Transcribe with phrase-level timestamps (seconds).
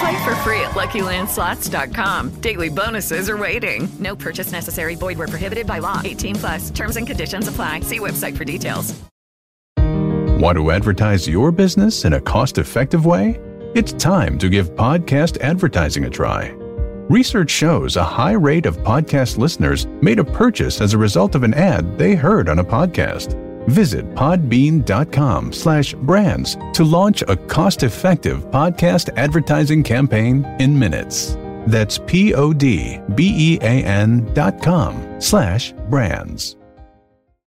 [0.00, 2.40] Play for free at LuckyLandSlots.com.
[2.40, 3.88] Daily bonuses are waiting.
[3.98, 4.94] No purchase necessary.
[4.94, 6.00] Void where prohibited by law.
[6.04, 6.70] 18 plus.
[6.70, 7.80] Terms and conditions apply.
[7.80, 8.94] See website for details.
[10.38, 13.40] Want to advertise your business in a cost-effective way?
[13.74, 16.48] It's time to give podcast advertising a try.
[17.08, 21.42] Research shows a high rate of podcast listeners made a purchase as a result of
[21.42, 23.45] an ad they heard on a podcast.
[23.68, 31.36] Visit podbean.com slash brands to launch a cost-effective podcast advertising campaign in minutes.
[31.66, 33.02] That's P-O-D-B-E-A-N
[34.34, 36.56] dot com slash brands.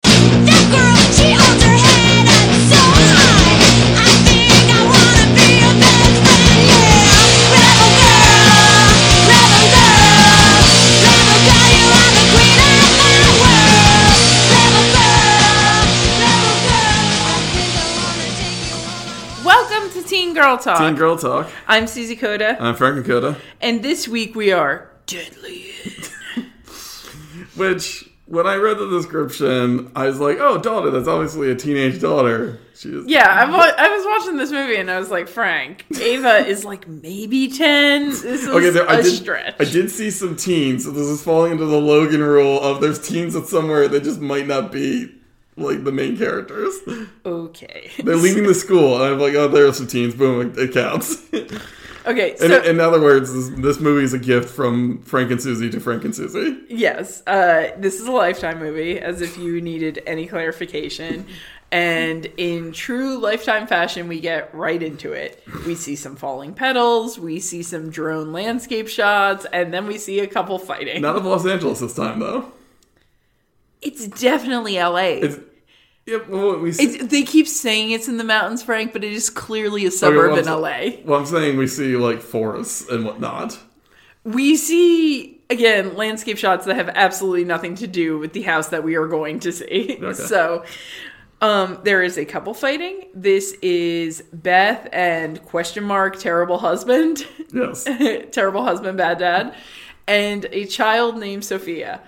[0.04, 2.07] That girl, she her
[20.08, 20.80] Teen Girl Talk.
[20.80, 21.50] Teen Girl Talk.
[21.68, 23.38] I'm Susie Coda, I'm Frank Dakota.
[23.62, 25.72] and this week we are deadly.
[27.56, 32.00] Which, when I read the description, I was like, oh, daughter, that's obviously a teenage
[32.00, 32.60] daughter.
[32.76, 33.08] She is.
[33.08, 36.64] Yeah, I, wa- I was watching this movie and I was like, Frank, Ava is
[36.64, 38.10] like maybe ten.
[38.10, 39.12] This is Okay, there, a I did.
[39.12, 39.56] stretch.
[39.60, 43.00] I did see some teens, so this is falling into the Logan rule of there's
[43.06, 45.12] teens that somewhere that just might not be
[45.58, 46.80] like the main characters.
[47.26, 47.92] Okay.
[48.04, 50.16] They're leaving the school, and I'm like, oh, there's some teens.
[50.16, 51.24] Boom, it counts.
[52.08, 55.42] Okay, in, so in other words, this, this movie is a gift from Frank and
[55.42, 56.58] Susie to Frank and Susie.
[56.70, 58.98] yes, uh, this is a Lifetime movie.
[58.98, 61.26] As if you needed any clarification.
[61.70, 65.44] And in true Lifetime fashion, we get right into it.
[65.66, 70.22] We see some falling petals, we see some drone landscape shots, and then we see
[70.22, 71.02] a couple fighting.
[71.02, 72.54] Not of Los Angeles this time, though.
[73.82, 75.20] It's definitely LA.
[75.22, 75.40] It's
[76.06, 79.12] yeah, well, we see, It's, they keep saying it's in the mountains, Frank, but it
[79.12, 81.02] is clearly a suburb Okay, in LA.
[81.04, 83.60] Well, I'm saying we see like forests and whatnot.
[84.24, 88.84] We see again landscape shots that have absolutely nothing to do with the house that
[88.86, 89.98] we are going to see.
[90.02, 90.14] Okay.
[90.14, 90.64] So,
[91.42, 93.04] um, there is a couple fighting.
[93.14, 97.84] This is Beth and question mark terrible husband, Yes.
[98.32, 99.56] terrible husband, bad dad,
[100.08, 102.02] and a child named Sophia.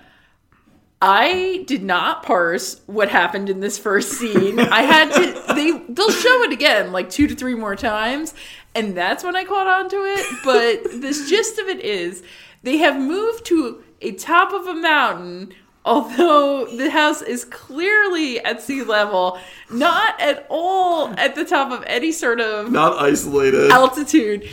[1.02, 4.60] I did not parse what happened in this first scene.
[4.60, 8.34] I had to they they'll show it again like two to three more times,
[8.74, 10.26] and that's when I caught on to it.
[10.44, 12.22] But the gist of it is
[12.62, 15.54] they have moved to a top of a mountain,
[15.86, 19.38] although the house is clearly at sea level,
[19.70, 23.70] not at all at the top of any sort of Not isolated.
[23.70, 24.46] altitude.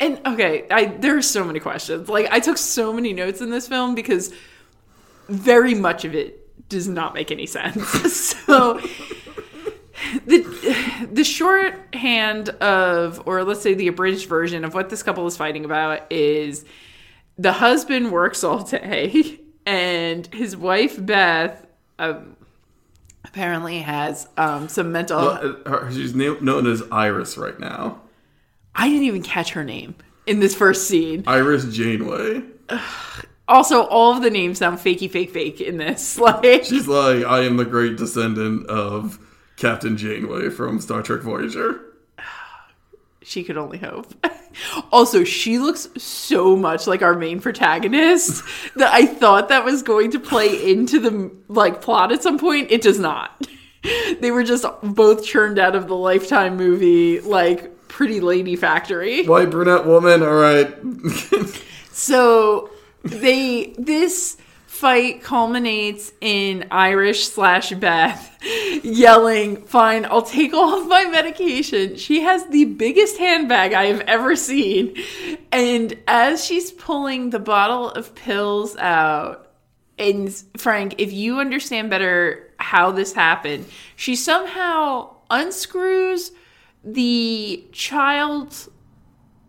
[0.00, 2.08] And okay, I there are so many questions.
[2.08, 4.32] Like I took so many notes in this film because
[5.28, 7.88] very much of it does not make any sense.
[8.12, 8.80] so
[10.26, 15.36] the the shorthand of or let's say the abridged version of what this couple is
[15.36, 16.64] fighting about is
[17.36, 21.66] the husband works all day and his wife Beth
[21.98, 22.36] um,
[23.24, 28.00] apparently has um, some mental Well, uh, She's known as Iris right now.
[28.74, 29.96] I didn't even catch her name
[30.26, 31.24] in this first scene.
[31.26, 32.42] Iris Janeway.
[33.48, 36.18] Also, all of the names sound fakey, fake, fake in this.
[36.28, 39.18] Like, She's like, I am the great descendant of
[39.56, 41.80] Captain Janeway from Star Trek Voyager.
[43.22, 44.14] she could only hope.
[44.90, 48.42] Also, she looks so much like our main protagonist
[48.76, 52.72] that I thought that was going to play into the like plot at some point.
[52.72, 53.46] It does not.
[54.20, 59.24] They were just both churned out of the Lifetime movie, like Pretty Lady Factory.
[59.26, 60.74] White brunette woman, alright.
[61.92, 62.70] So
[63.02, 64.36] they this
[64.66, 68.38] fight culminates in Iris slash Beth
[68.84, 74.00] yelling, "Fine, I'll take all of my medication." She has the biggest handbag I have
[74.02, 74.94] ever seen,
[75.50, 79.50] and as she's pulling the bottle of pills out,
[79.98, 83.64] and Frank, if you understand better how this happened.
[83.96, 86.32] She somehow unscrews
[86.84, 88.68] the child's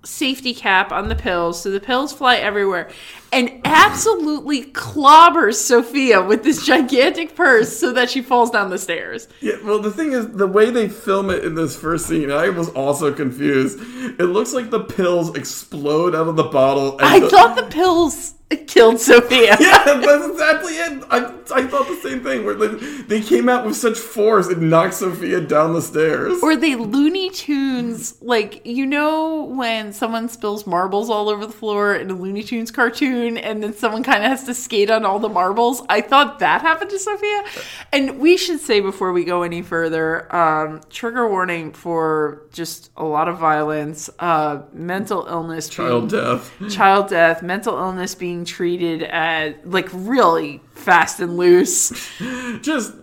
[0.04, 2.90] safety cap on the pills so the pills fly everywhere
[3.34, 9.28] and absolutely clobbers Sophia with this gigantic purse so that she falls down the stairs.
[9.42, 12.50] Yeah, well, the thing is, the way they film it in this first scene, I
[12.50, 13.78] was also confused.
[14.20, 16.98] It looks like the pills explode out of the bottle.
[16.98, 19.58] And I the- thought the pills killed Sophia.
[19.70, 21.04] Yeah, that's exactly it.
[21.10, 21.18] I,
[21.54, 22.46] I thought the same thing.
[22.46, 22.68] Where they,
[23.04, 26.40] they came out with such force, it knocked Sophia down the stairs.
[26.42, 31.96] Or they Looney Tunes, like, you know, when someone spills marbles all over the floor
[31.96, 35.20] in a Looney Tunes cartoon and then someone kind of has to skate on all
[35.20, 35.82] the marbles?
[35.90, 37.44] I thought that happened to Sophia.
[37.92, 43.04] And we should say before we go any further um, trigger warning for just a
[43.04, 46.52] lot of violence, uh, mental illness, Child being- death.
[46.70, 51.90] child death, mental illness being treated as like really fast and loose.
[52.62, 52.94] Just,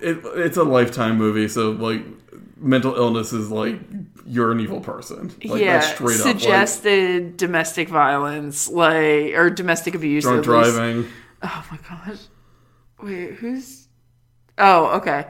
[0.00, 2.02] it, it's a lifetime movie, so like,
[2.58, 3.78] mental illness is like
[4.26, 5.32] you're an evil person.
[5.44, 6.26] Like, yeah, straight up.
[6.26, 10.24] Like, suggested domestic violence, like or domestic abuse.
[10.24, 11.06] drunk driving.
[11.42, 12.18] Oh my gosh!
[13.02, 13.88] Wait, who's?
[14.58, 15.26] Oh, okay.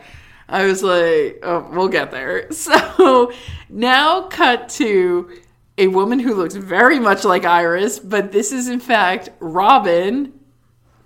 [0.48, 2.48] I was like, oh, we'll get there.
[2.52, 3.32] So
[3.68, 5.30] now, cut to
[5.78, 10.32] a woman who looks very much like Iris, but this is in fact Robin,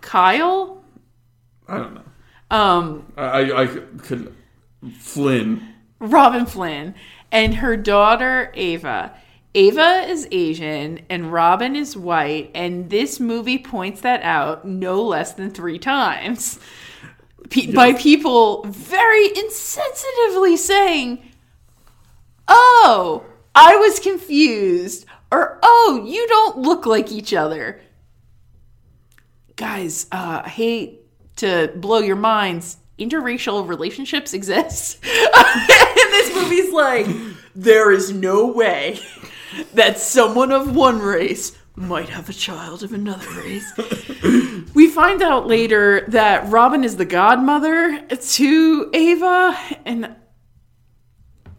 [0.00, 0.82] Kyle.
[1.69, 2.02] I don't know.
[2.50, 4.34] Um, I, I, couldn't.
[4.99, 5.75] Flynn.
[6.00, 6.94] Robin Flynn
[7.31, 9.14] and her daughter Ava.
[9.55, 15.32] Ava is Asian and Robin is white, and this movie points that out no less
[15.34, 16.58] than three times.
[17.50, 21.31] Pe- By people very insensitively saying,
[22.46, 23.25] Oh,
[23.55, 27.81] I was confused, or Oh, you don't look like each other.
[29.56, 31.00] Guys, uh, I hate
[31.37, 32.79] to blow your minds.
[32.99, 34.99] Interracial relationships exist.
[35.05, 37.06] and this movie's like,
[37.55, 39.00] there is no way
[39.75, 43.73] that someone of one race might have a child of another race.
[44.75, 50.14] we find out later that Robin is the godmother to Ava, and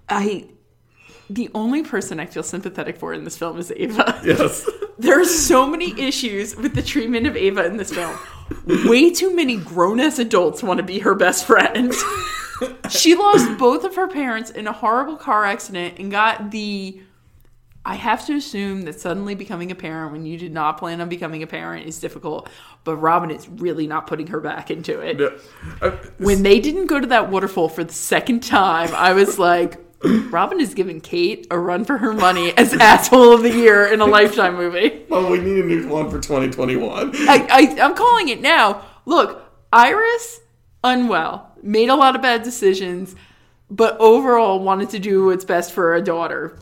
[0.08, 0.48] I.
[1.34, 4.22] The only person I feel sympathetic for in this film is Ava.
[4.24, 4.70] Yes.
[4.98, 8.16] There are so many issues with the treatment of Ava in this film.
[8.88, 11.92] Way too many grown ass adults want to be her best friend.
[12.92, 17.02] she lost both of her parents in a horrible car accident and got the.
[17.84, 21.10] I have to assume that suddenly becoming a parent when you did not plan on
[21.10, 22.48] becoming a parent is difficult,
[22.84, 25.20] but Robin is really not putting her back into it.
[25.82, 25.90] Uh,
[26.20, 30.60] When they didn't go to that waterfall for the second time, I was like, Robin
[30.60, 34.06] is giving Kate a run for her money as asshole of the year in a
[34.06, 35.06] lifetime movie.
[35.10, 37.12] well, we need a new one for 2021.
[37.16, 38.86] I, I I'm calling it now.
[39.06, 40.42] Look, Iris
[40.84, 43.16] unwell, made a lot of bad decisions,
[43.70, 46.58] but overall wanted to do what's best for a daughter,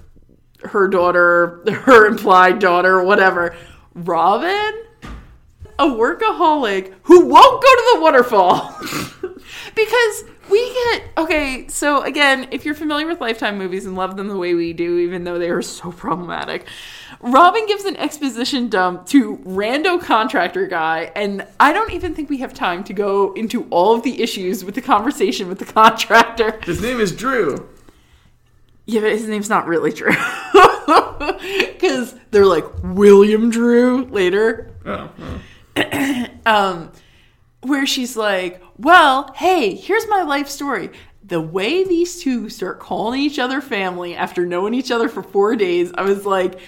[0.63, 3.56] her daughter, her implied daughter, whatever.
[3.94, 4.83] Robin,
[5.80, 8.59] a workaholic who won't go to the waterfall
[9.86, 11.68] because we get okay.
[11.68, 14.98] So again, if you're familiar with Lifetime movies and love them the way we do,
[15.00, 16.68] even though they are so problematic,
[17.22, 22.38] Robin gives an exposition dump to rando contractor guy, and I don't even think we
[22.38, 26.60] have time to go into all of the issues with the conversation with the contractor.
[26.64, 27.70] His name is Drew.
[28.86, 30.13] Yeah, but his name's not really Drew.
[31.39, 34.72] Because they're like William Drew later.
[34.86, 35.10] Oh,
[35.77, 36.25] oh.
[36.46, 36.92] um,
[37.62, 40.89] where she's like, "Well, hey, here's my life story.
[41.24, 45.56] The way these two start calling each other family after knowing each other for four
[45.56, 46.60] days, I was like,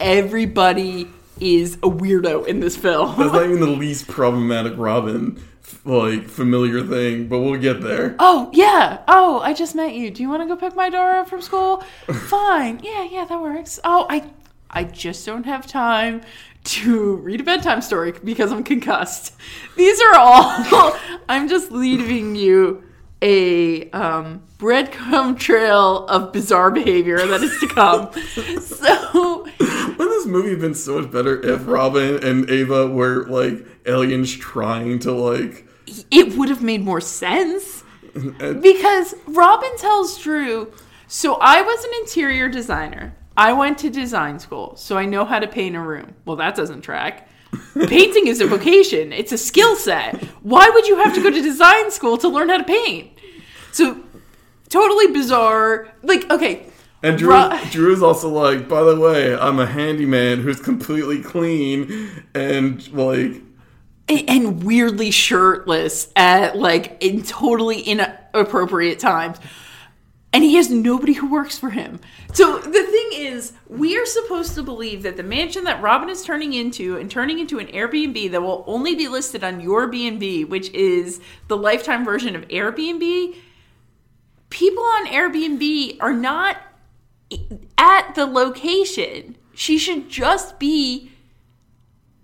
[0.00, 1.08] everybody
[1.40, 3.18] is a weirdo in this film.
[3.18, 5.42] That's not even the least problematic Robin,
[5.84, 8.16] like, familiar thing, but we'll get there.
[8.18, 9.02] Oh, yeah.
[9.06, 10.10] Oh, I just met you.
[10.10, 11.80] Do you want to go pick my daughter up from school?
[12.06, 12.80] Fine.
[12.82, 13.78] Yeah, yeah, that works.
[13.84, 14.30] Oh, I
[14.70, 16.22] I just don't have time
[16.66, 19.34] to read a bedtime story because I'm concussed.
[19.76, 20.96] These are all
[21.28, 22.82] I'm just leaving you
[23.22, 28.12] a um, breadcrumb trail of bizarre behavior that is to come.
[28.60, 33.66] so Wouldn't this movie have been so much better if Robin and Ava were, like,
[33.86, 35.66] aliens trying to, like,
[36.10, 37.84] it would have made more sense
[38.38, 40.72] because Robin tells Drew,
[41.06, 43.14] so I was an interior designer.
[43.36, 46.14] I went to design school, so I know how to paint a room.
[46.24, 47.28] Well, that doesn't track.
[47.86, 50.22] Painting is a vocation, it's a skill set.
[50.42, 53.12] Why would you have to go to design school to learn how to paint?
[53.72, 54.00] So,
[54.68, 55.88] totally bizarre.
[56.02, 56.66] Like, okay.
[57.02, 62.24] And Drew, Ro- Drew's also like, by the way, I'm a handyman who's completely clean
[62.34, 63.42] and like
[64.08, 69.38] and weirdly shirtless at like in totally inappropriate times.
[70.36, 71.98] And he has nobody who works for him.
[72.34, 76.22] So the thing is, we are supposed to believe that the mansion that Robin is
[76.22, 80.44] turning into and turning into an Airbnb that will only be listed on your B&B,
[80.44, 83.34] which is the lifetime version of Airbnb,
[84.50, 86.58] people on Airbnb are not
[87.78, 89.38] at the location.
[89.54, 91.12] She should just be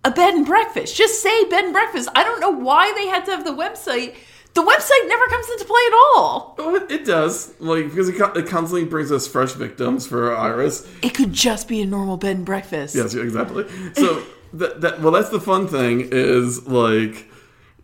[0.04, 0.94] a bed and breakfast.
[0.96, 2.10] Just say bed and breakfast.
[2.14, 4.16] I don't know why they had to have the website.
[4.54, 6.54] The website never comes into play at all.
[6.58, 10.86] Oh, it, it does, like because it, it constantly brings us fresh victims for Iris.
[11.02, 12.94] It could just be a normal bed and breakfast.
[12.94, 13.66] Yes, exactly.
[13.94, 17.30] So that, that well, that's the fun thing is like,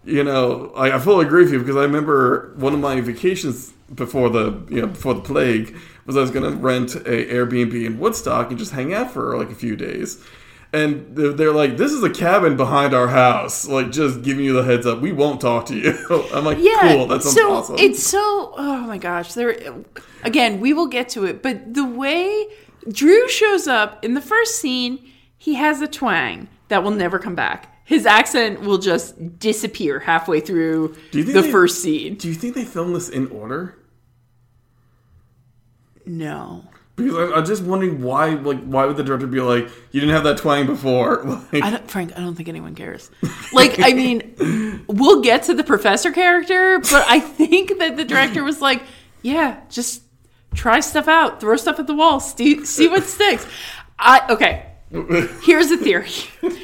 [0.04, 3.72] you know, I, I fully agree with you because I remember one of my vacations
[3.94, 7.84] before the you know before the plague was I was going to rent a Airbnb
[7.84, 10.22] in Woodstock and just hang out for like a few days.
[10.70, 13.66] And they're, they're like, "This is a cabin behind our house.
[13.66, 15.00] Like, just giving you the heads up.
[15.00, 15.96] We won't talk to you."
[16.34, 19.32] I'm like, Yeah, "Cool, that sounds so awesome." it's so oh my gosh.
[19.32, 19.56] There
[20.25, 22.48] again, we will get to it, but the way
[22.92, 27.34] Drew shows up in the first scene, he has a twang that will never come
[27.34, 27.75] back.
[27.87, 32.16] His accent will just disappear halfway through Do you think the they- first scene.
[32.16, 33.78] Do you think they filmed this in order?
[36.04, 36.64] No.
[36.99, 40.14] Because I'm, I'm just wondering why, like, why would the director be like, "You didn't
[40.14, 41.25] have that twang before"?
[41.52, 43.11] Like, I Frank, I don't think anyone cares.
[43.52, 48.45] Like, I mean, we'll get to the professor character, but I think that the director
[48.45, 48.83] was like,
[49.23, 50.02] yeah, just
[50.55, 53.47] try stuff out, throw stuff at the wall, see, see what sticks.
[53.99, 54.67] I okay.
[55.43, 56.11] Here's the theory.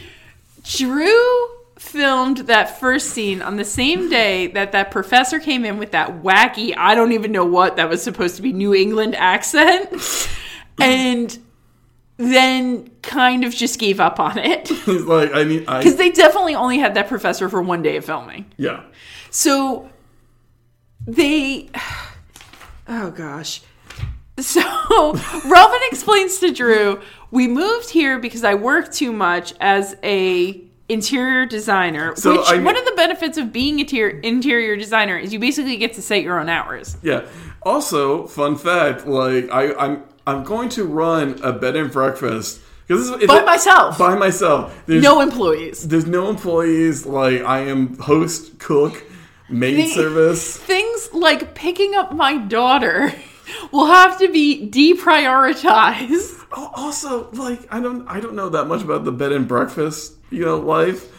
[0.65, 5.91] Drew filmed that first scene on the same day that that professor came in with
[5.93, 9.91] that wacky, I don't even know what that was supposed to be New England accent.
[10.81, 11.39] And
[12.17, 14.71] then kind of just gave up on it.
[14.89, 18.47] Like, I I Because they definitely only had that professor for one day of filming.
[18.57, 18.83] yeah.
[19.31, 19.89] So
[21.07, 21.71] they.
[22.89, 23.63] Oh gosh.
[24.41, 24.61] So
[25.47, 27.01] Robin explains to Drew,
[27.31, 32.15] we moved here because I work too much as a interior designer.
[32.17, 35.39] So which I- one of the benefits of being a tier, interior designer is you
[35.39, 36.97] basically get to set your own hours.
[37.03, 37.23] Yeah.
[37.63, 43.11] Also, fun fact, like I, I'm I'm going to run a bed and breakfast because
[43.11, 43.99] this is By myself.
[43.99, 44.75] By myself.
[44.87, 45.87] There's, No employees.
[45.89, 47.07] There's no employees.
[47.07, 49.03] Like I am host, cook,
[49.49, 50.57] maid service.
[50.59, 53.13] Things like picking up my daughter
[53.73, 56.45] will have to be deprioritized.
[56.57, 60.15] Oh, also, like I don't I don't know that much about the bed and breakfast,
[60.31, 61.11] you know, life.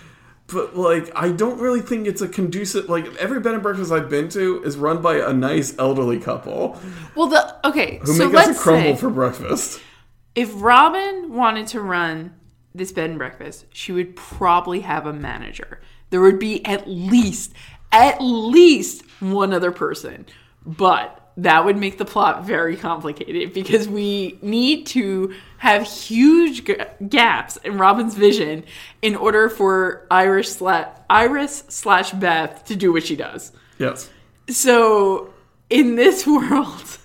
[0.47, 4.09] But like I don't really think it's a conducive like every bed and breakfast I've
[4.09, 6.79] been to is run by a nice elderly couple
[7.15, 9.81] Well, the okay, who so make us let's a crumble say for breakfast.
[10.35, 12.35] if Robin wanted to run
[12.75, 15.81] this bed and breakfast, she would probably have a manager.
[16.11, 17.53] There would be at least
[17.91, 20.27] at least one other person,
[20.63, 26.77] but that would make the plot very complicated because we need to have huge g-
[27.09, 28.63] gaps in Robin's vision
[29.01, 33.51] in order for Iris sla- Iris slash Beth to do what she does.
[33.77, 34.09] Yes.
[34.49, 35.33] So
[35.69, 36.97] in this world,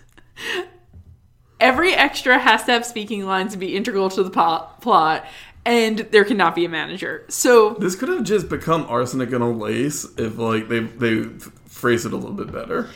[1.58, 5.24] every extra has to have speaking lines to be integral to the po- plot,
[5.64, 7.24] and there cannot be a manager.
[7.28, 11.24] So This could have just become arsenic and a lace if like they they
[11.66, 12.88] phrase it a little bit better.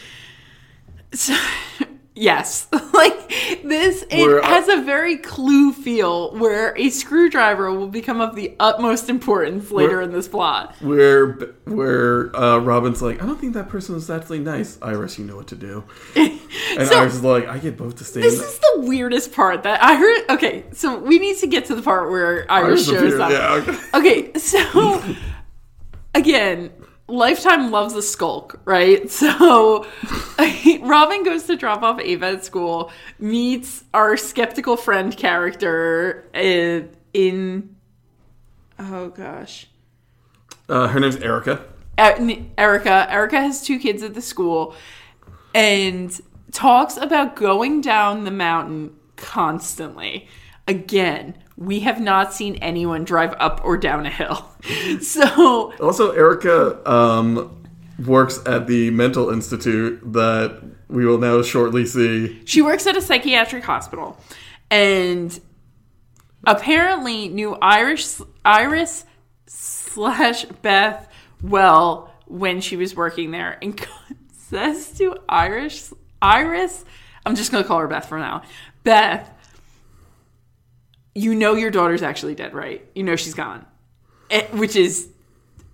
[1.15, 1.37] So,
[2.15, 3.29] yes, like
[3.63, 8.55] this, it uh, has a very clue feel where a screwdriver will become of the
[8.61, 10.75] utmost importance later in this plot.
[10.81, 11.33] Where
[11.65, 14.79] where uh, Robin's like, I don't think that person is actually nice.
[14.83, 15.85] Iris, you know what to do.
[16.79, 18.21] And So- Iris is like, I get both to stay.
[18.21, 20.31] This is the weirdest part that I heard.
[20.31, 23.31] Okay, so we need to get to the part where Iris, Iris shows up.
[23.31, 24.31] yeah, okay.
[24.33, 25.03] Okay, so
[26.15, 26.71] again,
[27.07, 29.11] Lifetime loves a skulk, right?
[29.11, 29.87] So
[30.83, 37.77] Robin goes to drop off Ava at school, meets our skeptical friend character in, in
[38.79, 39.67] oh gosh,
[40.69, 41.65] Uh, her name's Erica.
[42.01, 43.07] E- Erica.
[43.11, 44.75] Erica has two kids at the school
[45.55, 46.21] and
[46.53, 50.27] talks about going down the mountain constantly.
[50.67, 54.49] Again, we have not seen anyone drive up or down a hill.
[55.01, 57.65] So, Also, Erica um,
[58.05, 62.41] works at the mental institute that we will now shortly see.
[62.47, 64.19] she works at a psychiatric hospital
[64.71, 65.39] and
[66.47, 69.05] apparently knew Irish Iris
[69.47, 71.09] slash Beth
[71.43, 73.87] well when she was working there and
[74.33, 75.91] says to Irish
[76.23, 76.85] Iris,
[77.27, 78.43] I'm just gonna call her Beth for now.
[78.83, 79.31] Beth,
[81.15, 82.87] you know your daughter's actually dead, right?
[82.95, 83.65] You know she's gone.
[84.31, 85.09] Eh, which is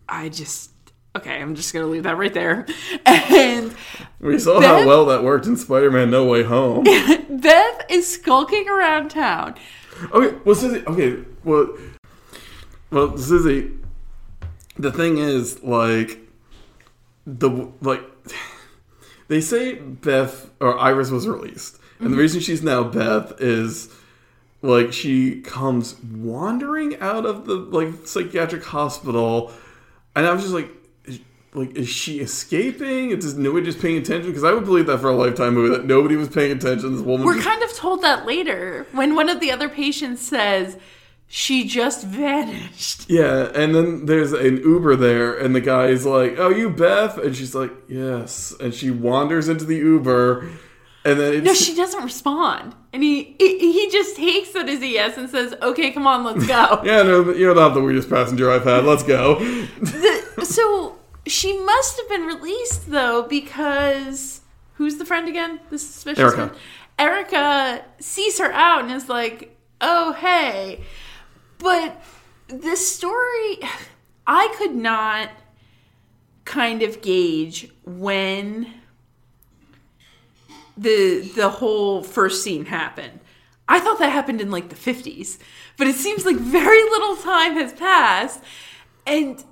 [0.08, 0.70] I just
[1.16, 1.40] okay.
[1.40, 2.66] I'm just gonna leave that right there.
[3.06, 3.74] And
[4.20, 6.84] We saw how well that worked in Spider-Man: No Way Home.
[7.30, 9.54] Beth is skulking around town.
[10.12, 10.84] Okay, well, Susie.
[10.86, 11.76] Okay, well,
[12.90, 13.72] well, Susie.
[14.76, 16.20] The thing is, like,
[17.26, 18.02] the like,
[19.28, 23.94] they say Beth or Iris was released, and the reason she's now Beth is
[24.62, 29.52] like she comes wandering out of the like psychiatric hospital,
[30.16, 30.70] and I was just like.
[31.04, 31.20] is-
[31.52, 33.10] Like, is she escaping?
[33.10, 34.30] Is nobody just paying attention?
[34.30, 36.92] Because I would believe that for a Lifetime movie that nobody was paying attention.
[36.94, 40.20] This woman We're just kind of told that later when one of the other patients
[40.22, 40.76] says
[41.26, 43.10] she just vanished.
[43.10, 47.34] Yeah, and then there's an Uber there, and the guy's like, "Oh, you Beth?" And
[47.34, 50.48] she's like, "Yes." And she wanders into the Uber,
[51.04, 54.80] and then it's, No, she doesn't respond, and he he he just takes it as
[54.82, 58.10] a yes and says, "Okay, come on, let's go." yeah, no, you're not the weirdest
[58.10, 58.84] passenger I've had.
[58.84, 59.38] Let's go.
[59.38, 64.40] The- so she must have been released though because
[64.74, 65.60] who's the friend again?
[65.70, 66.36] The suspicious Erica.
[66.36, 66.50] friend.
[66.98, 70.82] Erica sees her out and is like, "Oh, hey,"
[71.58, 72.02] but
[72.48, 73.58] this story,
[74.26, 75.30] I could not
[76.44, 78.66] kind of gauge when
[80.76, 83.20] the the whole first scene happened.
[83.68, 85.38] I thought that happened in like the 50s,
[85.76, 88.40] but it seems like very little time has passed.
[89.06, 89.42] And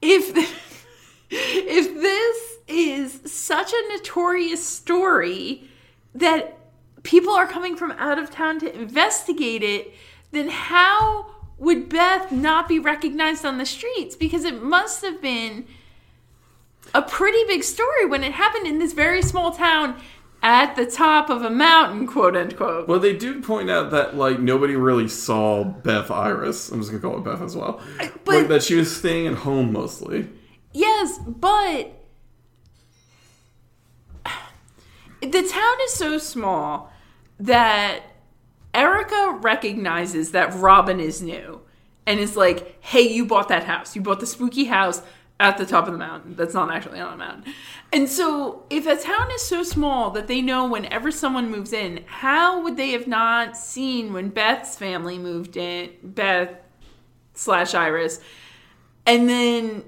[0.00, 0.30] if
[1.30, 5.68] if this is such a notorious story
[6.14, 6.58] that
[7.02, 9.92] people are coming from out of town to investigate it,
[10.30, 11.26] then how
[11.58, 14.14] would Beth not be recognized on the streets?
[14.14, 15.66] Because it must have been
[16.94, 20.00] a pretty big story when it happened in this very small town
[20.42, 22.86] at the top of a mountain, quote unquote.
[22.88, 26.70] well, they do point out that like nobody really saw Beth Iris.
[26.70, 27.80] I'm just gonna call it Beth as well.
[28.24, 30.28] but- like that she was staying at home mostly.
[30.72, 31.92] Yes, but
[35.20, 36.92] the town is so small
[37.40, 38.02] that
[38.74, 41.60] Erica recognizes that Robin is new
[42.06, 43.96] and is like, hey, you bought that house.
[43.96, 45.02] You bought the spooky house
[45.40, 46.36] at the top of the mountain.
[46.36, 47.52] That's not actually on a mountain.
[47.92, 52.04] And so, if a town is so small that they know whenever someone moves in,
[52.06, 56.50] how would they have not seen when Beth's family moved in, Beth
[57.32, 58.20] slash Iris,
[59.06, 59.84] and then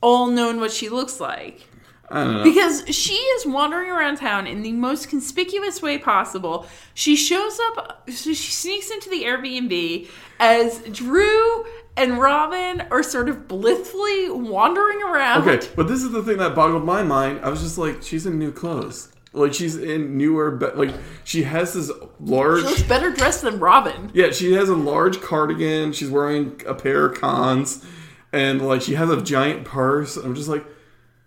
[0.00, 1.66] all known what she looks like?
[2.08, 2.44] I don't know.
[2.44, 6.66] Because she is wandering around town in the most conspicuous way possible.
[6.94, 10.08] She shows up, so she sneaks into the Airbnb
[10.40, 11.64] as Drew
[11.96, 15.48] and Robin are sort of blithely wandering around.
[15.48, 17.40] Okay, but this is the thing that boggled my mind.
[17.42, 19.12] I was just like, she's in new clothes.
[19.32, 22.62] Like she's in newer, be- like she has this large.
[22.62, 24.10] She looks better dressed than Robin.
[24.12, 25.92] Yeah, she has a large cardigan.
[25.92, 27.84] She's wearing a pair of cons,
[28.32, 30.16] and like she has a giant purse.
[30.16, 30.64] I'm just like,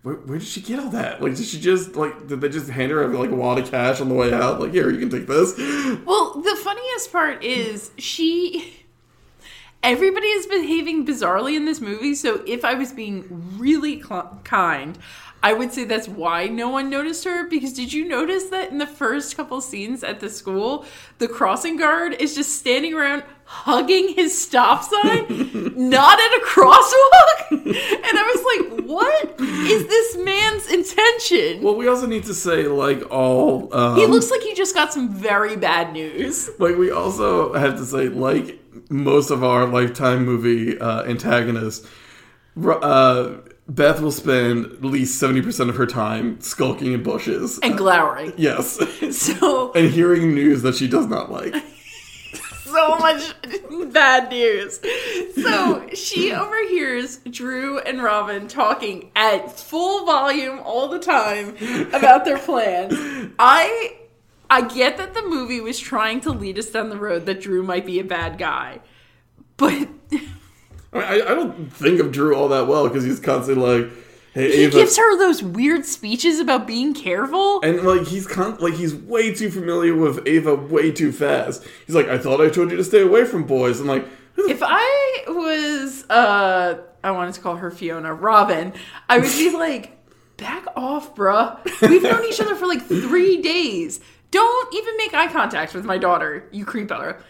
[0.02, 1.22] where, where did she get all that?
[1.22, 4.02] Like, did she just like did they just hand her like a wad of cash
[4.02, 4.60] on the way out?
[4.60, 5.58] Like, here, you can take this.
[6.06, 8.83] Well, the funniest part is she.
[9.84, 13.26] Everybody is behaving bizarrely in this movie, so if I was being
[13.58, 14.98] really cl- kind,
[15.44, 17.48] I would say that's why no one noticed her.
[17.48, 20.86] Because did you notice that in the first couple scenes at the school,
[21.18, 25.26] the crossing guard is just standing around hugging his stop sign,
[25.76, 27.52] not at a crosswalk?
[27.52, 31.62] And I was like, what is this man's intention?
[31.62, 33.74] Well, we also need to say like all.
[33.76, 36.50] Um, he looks like he just got some very bad news.
[36.58, 41.86] like we also have to say like most of our lifetime movie uh, antagonists
[42.66, 43.36] uh,
[43.68, 48.34] beth will spend at least 70% of her time skulking in bushes And glowering.
[48.38, 48.80] yes
[49.18, 51.56] So and hearing news that she does not like
[52.64, 53.34] so much
[53.92, 54.80] bad news.
[55.36, 61.56] So she overhears Drew and Robin talking at full volume all the time
[61.94, 62.96] about their plans.
[63.38, 63.98] I
[64.50, 67.62] I get that the movie was trying to lead us down the road that Drew
[67.62, 68.80] might be a bad guy.
[69.58, 69.88] But
[70.94, 73.92] I, mean, I, I don't think of drew all that well because he's constantly like
[74.34, 74.72] hey he Ava.
[74.78, 77.62] gives her those weird speeches about being careful.
[77.62, 81.64] and like he's con- like he's way too familiar with Ava way too fast.
[81.86, 83.80] He's like, I thought I told you to stay away from boys.
[83.80, 84.06] I'm like,
[84.38, 88.74] If I was, uh, I wanted to call her Fiona Robin,
[89.10, 89.98] I would be like,
[90.38, 91.60] back off, bruh.
[91.88, 94.00] We've known each other for like three days.
[94.32, 97.22] Don't even make eye contact with my daughter, you creepo.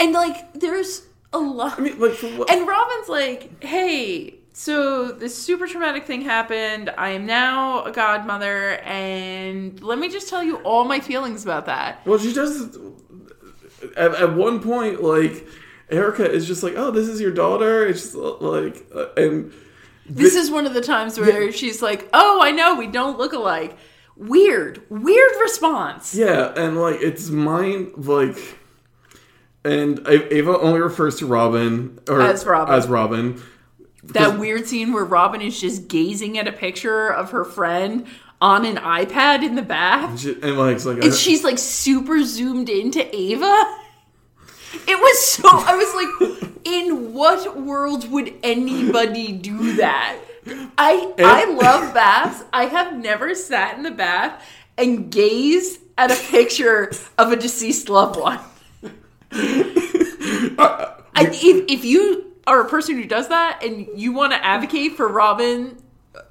[0.00, 1.78] And like, there's a lot.
[1.78, 2.22] I mean, like?
[2.22, 6.90] And Robin's like, hey, so this super traumatic thing happened.
[6.96, 11.66] I am now a godmother, and let me just tell you all my feelings about
[11.66, 12.04] that.
[12.06, 12.78] Well, she does.
[13.96, 15.46] At, at one point, like
[15.90, 19.52] Erica is just like, "Oh, this is your daughter." It's just like, uh, and
[20.08, 23.32] This is one of the times where she's like, "Oh, I know we don't look
[23.32, 23.76] alike."
[24.16, 26.14] Weird, weird response.
[26.14, 28.38] Yeah, and like it's mine like
[29.66, 32.74] and Ava only refers to Robin or As Robin.
[32.74, 33.42] As Robin.
[34.04, 38.06] That weird scene where Robin is just gazing at a picture of her friend
[38.40, 42.68] on an iPad in the bath, She- And like like and she's like super zoomed
[42.68, 43.78] into Ava.
[44.86, 45.48] It was so.
[45.48, 50.18] I was like, in what world would anybody do that?
[50.78, 52.44] I I love baths.
[52.52, 54.44] I have never sat in the bath
[54.78, 58.38] and gazed at a picture of a deceased loved one.
[60.58, 64.44] Uh, I, if, if you are a person who does that and you want to
[64.44, 65.76] advocate for Robin,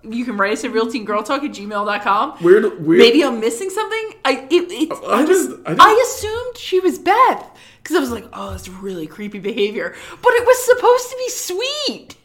[0.03, 2.43] you can write us at realteengirltalk at gmail.com.
[2.43, 4.11] weird weird Maybe I'm missing something.
[4.25, 7.49] I it, it, I I, just- I I, assumed she was Beth
[7.81, 9.95] because I was like, oh, that's really creepy behavior.
[10.21, 12.15] But it was supposed to be sweet.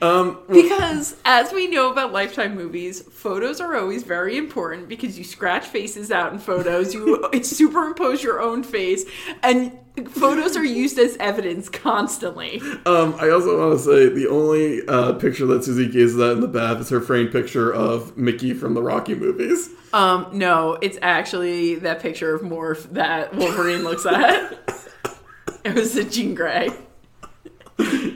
[0.00, 5.24] Um Because as we know about Lifetime movies, photos are always very important because you
[5.24, 9.04] scratch faces out in photos, you superimpose your own face,
[9.42, 9.78] and
[10.08, 12.60] photos are used as evidence constantly.
[12.86, 16.40] um I also want to say the only uh picture that Susie gazes at in
[16.40, 19.68] the bath is her framed picture of Mickey from the Rocky movies.
[19.92, 24.58] Um, no, it's actually that picture of Morph that Wolverine looks at.
[25.64, 26.68] It was a Jean Grey.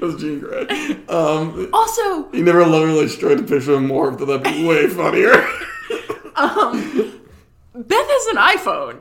[0.00, 0.66] Was Jean Grey.
[1.08, 5.32] Um Also, he never literally destroyed a picture of Morph, but that'd be way funnier.
[7.74, 9.00] Beth has an iPhone.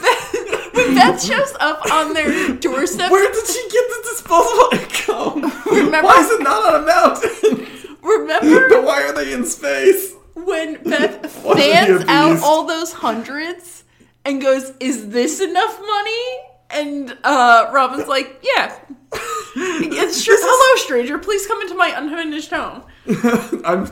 [0.00, 5.52] Beth, when Beth shows up on their doorstep, Where did she get the disposable income?
[5.66, 7.66] Remember- Why is it not on a mountain?
[8.02, 10.14] remember But why are they in space?
[10.34, 13.84] when Beth Why is he a fans out all those hundreds
[14.24, 16.24] and goes, "Is this enough money?"
[16.70, 18.74] And uh, Robin's like, "Yeah."
[19.56, 20.34] It's true.
[20.38, 21.18] Hello, stranger.
[21.18, 22.82] Please come into my unfinished home.
[23.64, 23.86] I'm.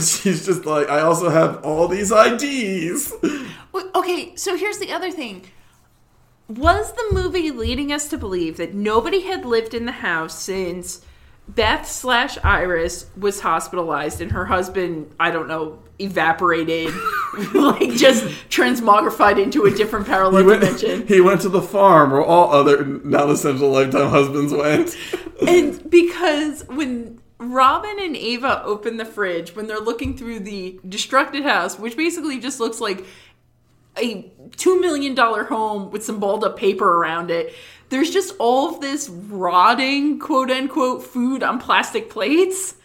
[0.00, 3.12] She's just like, I also have all these IDs.
[3.72, 5.44] Well, Okay, so here's the other thing.
[6.48, 11.04] Was the movie leading us to believe that nobody had lived in the house since
[11.48, 16.92] Beth slash Iris was hospitalized and her husband, I don't know, evaporated,
[17.54, 21.06] like just transmogrified into a different parallel He went, dimension?
[21.06, 24.96] he went to the farm where all other non-essential lifetime husbands went.
[25.46, 31.42] And because when Robin and Ava open the fridge, when they're looking through the destructed
[31.42, 33.04] house, which basically just looks like
[33.98, 37.54] a $2 million home with some balled up paper around it,
[37.90, 42.76] there's just all of this rotting, quote unquote, food on plastic plates.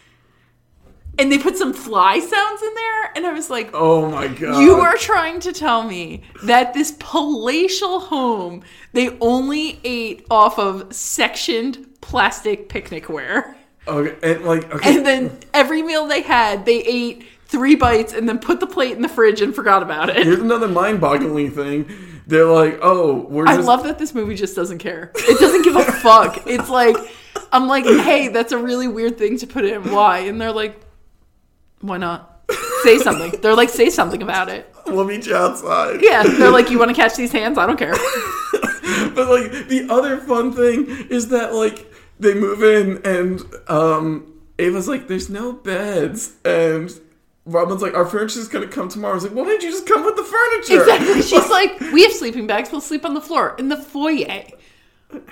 [1.18, 4.60] And they put some fly sounds in there, and I was like, Oh my god!
[4.62, 10.94] you are trying to tell me that this palatial home, they only ate off of
[10.94, 13.54] sectioned plastic picnicware.
[13.88, 14.96] okay, and like okay.
[14.96, 18.92] And then every meal they had, they ate three bites and then put the plate
[18.92, 20.24] in the fridge and forgot about it.
[20.24, 21.90] Here's another mind-boggling thing.
[22.26, 23.66] They're like, oh, we're I just.
[23.66, 25.10] love that this movie just doesn't care.
[25.16, 26.46] It doesn't give a fuck.
[26.46, 26.94] It's like,
[27.50, 29.90] I'm like, hey, that's a really weird thing to put in.
[29.90, 30.18] Why?
[30.18, 30.78] And they're like,
[31.80, 32.42] why not?
[32.82, 33.40] Say something.
[33.40, 34.74] They're like, say something about it.
[34.86, 36.00] We'll meet you outside.
[36.00, 37.58] Yeah, they're like, you want to catch these hands?
[37.58, 37.94] I don't care.
[39.14, 44.88] But like the other fun thing is that like they move in and um Ava's
[44.88, 46.90] like, there's no beds and
[47.44, 49.12] Robin's like, our furniture's gonna come tomorrow.
[49.12, 50.80] I was like, why didn't you just come with the furniture?
[50.80, 51.22] Exactly.
[51.22, 52.70] She's like, we have sleeping bags.
[52.72, 54.44] We'll sleep on the floor in the foyer.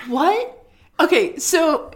[0.06, 0.66] What?
[1.00, 1.92] Okay, so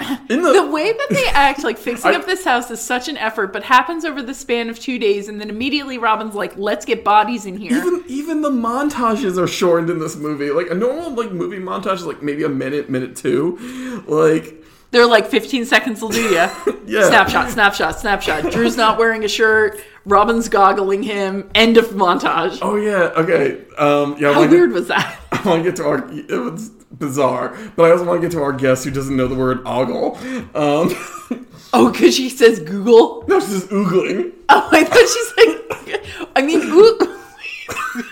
[0.30, 3.16] In the way that they act, like fixing I- up this house, is such an
[3.16, 6.84] effort, but happens over the span of two days, and then immediately Robin's like, "Let's
[6.84, 10.50] get bodies in here." even even the montages are shortened in this movie.
[10.50, 14.02] Like a normal like movie montage is like maybe a minute, minute two.
[14.06, 16.50] Like They're like 15 seconds will do ya.
[16.86, 17.06] Yeah.
[17.06, 18.50] Snapshot, snapshot, snapshot.
[18.50, 19.80] Drew's not wearing a shirt.
[20.04, 21.48] Robin's goggling him.
[21.54, 22.58] End of montage.
[22.62, 23.64] oh yeah, okay.
[23.78, 25.20] Um yeah, I How wanna get- weird was that?
[25.32, 25.98] I want to get to our.
[26.12, 29.26] It was bizarre, but I also want to get to our guest who doesn't know
[29.28, 30.18] the word ogle.
[30.54, 30.94] Um,
[31.72, 33.24] Oh, because she says Google.
[33.28, 34.32] no, she says oogling.
[34.48, 35.32] Oh, I thought she's
[36.18, 36.98] like, I mean, ooh.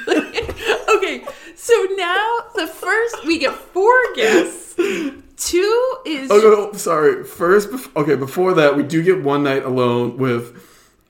[0.96, 1.24] okay,
[1.56, 4.74] so now the first, we get four guests.
[4.76, 6.30] Two is.
[6.30, 7.24] Oh no, no, sorry.
[7.24, 8.14] First, bef- okay.
[8.16, 10.56] Before that, we do get one night alone with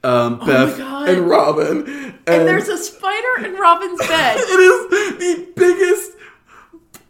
[0.04, 4.36] um, Beth Oh and Robin, and, And there's a spider in Robin's bed.
[4.38, 6.12] it is the biggest,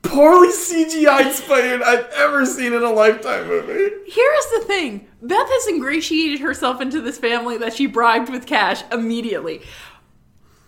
[0.09, 3.95] poorly CGI spider I've ever seen in a Lifetime movie.
[4.07, 8.83] Here's the thing Beth has ingratiated herself into this family that she bribed with cash
[8.93, 9.63] immediately.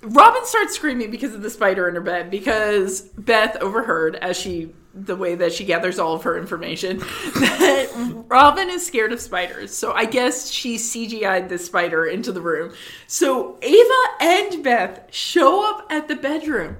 [0.02, 4.72] Robin starts screaming because of the spider in her bed because Beth overheard as she
[4.92, 6.98] the way that she gathers all of her information
[7.34, 9.72] that Robin is scared of spiders.
[9.72, 12.72] So I guess she CGI'd the spider into the room.
[13.06, 16.78] So Ava and Beth show up at the bedroom.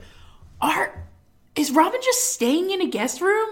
[0.61, 1.10] Are
[1.57, 3.49] is Robin just staying in a guest room?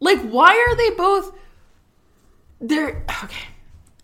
[0.00, 1.32] Like why are they both
[2.60, 3.48] they're okay.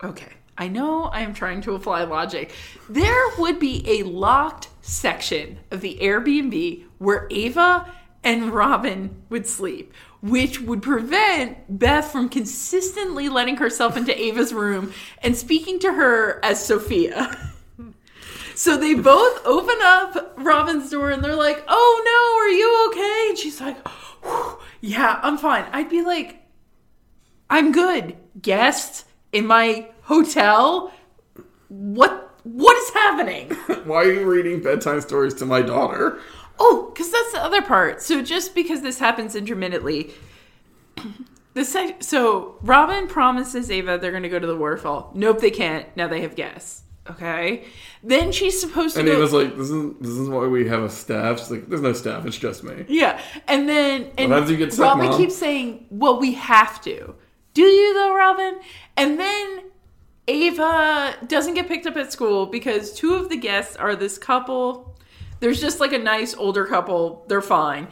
[0.03, 0.33] Okay.
[0.59, 2.53] I know I am trying to apply logic.
[2.89, 7.91] There would be a locked section of the Airbnb where Ava
[8.23, 14.93] and Robin would sleep, which would prevent Beth from consistently letting herself into Ava's room
[15.23, 17.35] and speaking to her as Sophia.
[18.61, 23.27] So they both open up Robin's door and they're like, "Oh no, are you okay?"
[23.31, 23.79] And she's like,
[24.83, 26.43] "Yeah, I'm fine." I'd be like,
[27.49, 30.93] "I'm good." Guest in my hotel.
[31.69, 33.49] What what is happening?
[33.85, 36.21] Why are you reading bedtime stories to my daughter?
[36.59, 38.03] Oh, because that's the other part.
[38.03, 40.11] So just because this happens intermittently,
[41.55, 45.13] the sec- so Robin promises Ava they're going to go to the waterfall.
[45.15, 45.87] Nope, they can't.
[45.97, 46.83] Now they have guests.
[47.09, 47.65] Okay.
[48.03, 49.15] Then she's supposed to And go.
[49.17, 51.81] he was like, "This is this is why we have a staff." She's like, "There's
[51.81, 52.27] no staff.
[52.27, 55.17] It's just me." Yeah, and then and Well, you get sick, Robin Mom?
[55.19, 57.15] keeps saying, "Well, we have to."
[57.55, 58.61] Do you though, Robin?
[58.97, 59.63] And then
[60.29, 64.95] Ava doesn't get picked up at school because two of the guests are this couple.
[65.41, 67.25] There's just like a nice older couple.
[67.29, 67.89] They're fine.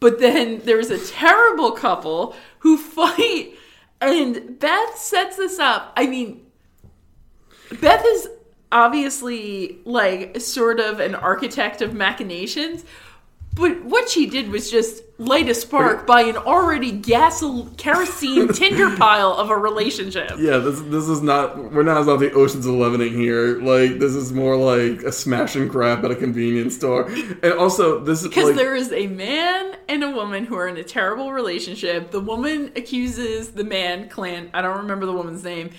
[0.00, 3.54] But then there's a terrible couple who fight
[4.00, 5.92] and Beth sets this up.
[5.96, 6.40] I mean,
[7.80, 8.28] Beth is
[8.72, 12.84] obviously like sort of an architect of machinations,
[13.54, 18.96] but what she did was just light a spark by an already gasol kerosene tinder
[18.96, 20.32] pile of a relationship.
[20.38, 21.72] Yeah, this this is not.
[21.72, 23.60] We're not about the Ocean's Elevening here.
[23.60, 27.10] Like this is more like a smash and grab at a convenience store.
[27.10, 30.66] And also, this is Because like, there is a man and a woman who are
[30.66, 32.10] in a terrible relationship.
[32.10, 35.70] The woman accuses the man, Clint, I don't remember the woman's name,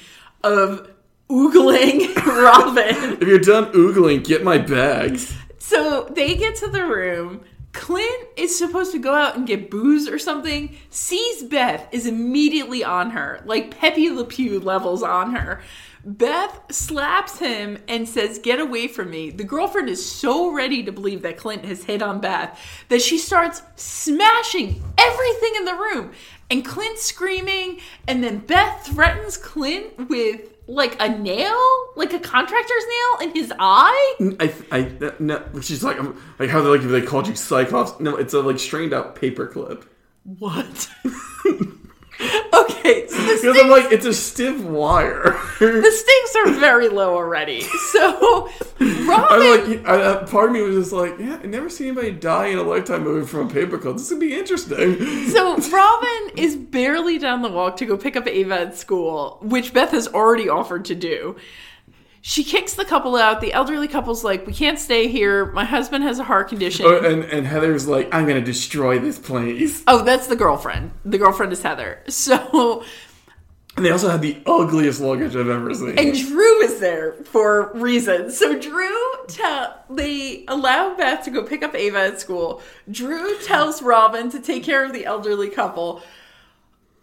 [0.43, 0.92] of
[1.29, 3.17] oogling Robin.
[3.21, 5.33] if you're done oogling, get my bags.
[5.59, 7.41] So they get to the room.
[7.73, 10.75] Clint is supposed to go out and get booze or something.
[10.91, 15.59] Sees Beth is immediately on her, like Pepe Le Pew levels on her.
[16.05, 19.31] Beth slaps him and says, Get away from me.
[19.31, 22.59] The girlfriend is so ready to believe that Clint has hit on Beth
[22.89, 26.11] that she starts smashing everything in the room.
[26.51, 31.59] And Clint's screaming, and then Beth threatens Clint with like a nail,
[31.95, 34.15] like a contractor's nail in his eye.
[34.39, 37.99] I, I, no, she's like, I'm, like how they like if they called you Cyclops.
[37.99, 39.85] No, it's a like strained out paperclip.
[40.23, 40.89] What?
[42.53, 45.37] okay, so the, Because I'm like, it's a stiff wire.
[45.59, 47.61] the stakes are very low already.
[47.61, 51.69] So I'm Robin, like, I, I- part of me was just like, yeah, I never
[51.69, 53.97] seen anybody die in a lifetime movie from a paperclip.
[53.97, 54.97] This would be interesting.
[55.29, 59.73] so Robin is barely down the walk to go pick up Ava at school, which
[59.73, 61.35] Beth has already offered to do.
[62.25, 63.41] She kicks the couple out.
[63.41, 65.47] The elderly couple's like, "We can't stay here.
[65.47, 69.19] My husband has a heart condition." Oh, and and Heather's like, I'm gonna destroy this
[69.19, 69.83] place.
[69.87, 70.91] oh, that's the girlfriend.
[71.03, 71.99] The girlfriend is Heather.
[72.09, 72.85] So
[73.75, 75.99] And they also had the ugliest luggage I've ever seen.
[75.99, 78.37] And Drew is there for reasons.
[78.37, 82.61] So Drew tell they allow Beth to go pick up Ava at school.
[82.89, 86.01] Drew tells Robin to take care of the elderly couple.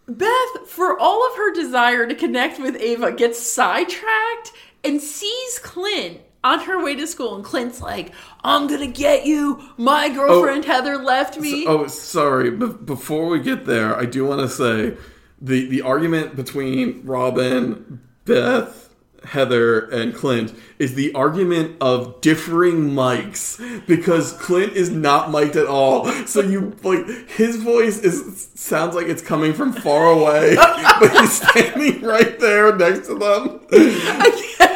[0.07, 4.51] Beth, for all of her desire to connect with Ava, gets sidetracked
[4.83, 7.35] and sees Clint on her way to school.
[7.35, 8.13] And Clint's like,
[8.43, 9.61] I'm gonna get you.
[9.77, 10.67] My girlfriend oh.
[10.67, 11.65] Heather left me.
[11.67, 12.51] Oh, sorry.
[12.51, 14.97] Be- before we get there, I do want to say
[15.39, 23.85] the the argument between Robin, Beth, Heather, and Clint is the argument of differing mics
[23.85, 26.07] because Clint is not mic'd at all.
[26.25, 30.55] So you like his voice is sounds like it's coming from far away,
[30.99, 34.67] but he's standing right there next to them.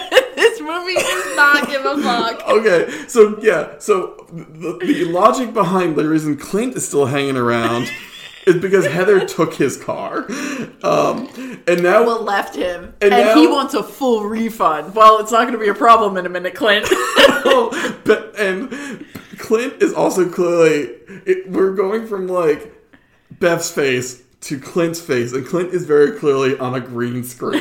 [0.85, 2.41] Movie does not give a fuck.
[2.55, 7.87] Okay, so yeah, so the, the logic behind the reason Clint is still hanging around
[8.47, 10.25] is because Heather took his car,
[10.83, 11.27] um,
[11.67, 14.95] and now Well, left him, And and, now- he wants a full refund.
[14.95, 16.85] Well, it's not going to be a problem in a minute, Clint.
[18.05, 19.05] but and
[19.37, 20.91] Clint is also clearly
[21.25, 22.71] it, we're going from like
[23.31, 27.59] Beth's face to Clint's face, and Clint is very clearly on a green screen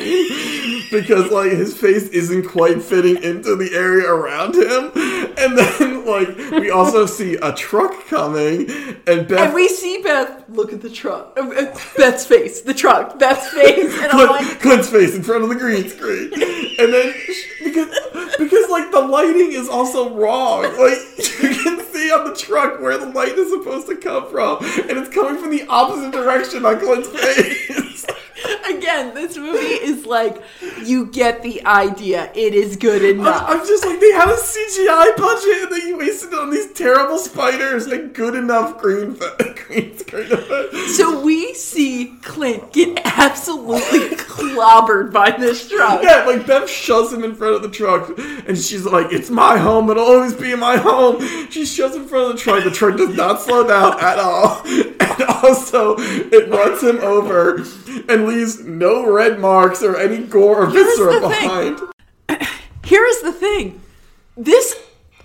[1.01, 4.91] because like his face isn't quite fitting into the area around him,
[5.37, 8.71] and then like we also see a truck coming,
[9.07, 11.37] and Beth and we see Beth look at the truck.
[11.37, 15.23] Uh, uh, Beth's face, the truck, Beth's face, and I'm Clint, like, Clint's face in
[15.23, 17.15] front of the green screen, and then
[17.63, 17.89] because
[18.39, 20.63] because like the lighting is also wrong.
[20.63, 20.99] Like
[21.43, 24.59] you can see see on the truck where the light is supposed to come from,
[24.65, 28.07] and it's coming from the opposite direction on Clint's face.
[28.69, 30.43] Again, this movie is like
[30.83, 32.33] you get the idea.
[32.35, 33.45] It is good enough.
[33.47, 37.19] I'm just like they had a CGI budget and they wasted it on these terrible
[37.19, 39.17] spiders and good enough green
[39.67, 40.89] green screen.
[40.89, 46.03] So we see Clint get absolutely clobbered by this truck.
[46.03, 49.59] Yeah, like Bev shoves him in front of the truck, and she's like, "It's my
[49.59, 49.91] home.
[49.91, 51.21] It'll always be my home."
[51.51, 52.65] She shoves him in front of the truck.
[52.65, 57.63] The truck does not slow down at all, and also it runs him over
[58.09, 61.31] and leaves no red marks or any gore or viscera thing.
[61.31, 61.81] behind.
[62.85, 63.81] Here is the thing.
[64.37, 64.77] This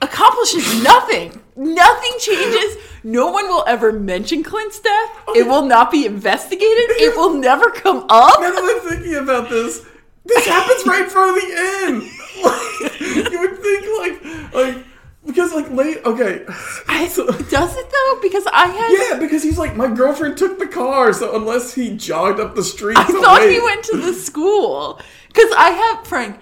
[0.01, 1.39] accomplishes nothing.
[1.55, 2.77] Nothing changes.
[3.03, 5.09] No one will ever mention Clint's death.
[5.35, 6.89] It will not be investigated.
[7.01, 8.39] It will never come up.
[8.39, 9.85] Now that I'm thinking about this,
[10.25, 12.09] this happens right in front of the inn.
[12.41, 14.85] Like, you would think like like
[15.25, 16.45] because like late okay.
[16.87, 18.19] I, so- Does it though?
[18.21, 21.95] Because I had yeah, because he's like my girlfriend took the car, so unless he
[21.95, 26.39] jogged up the street, I thought he went to the school because I have Frank.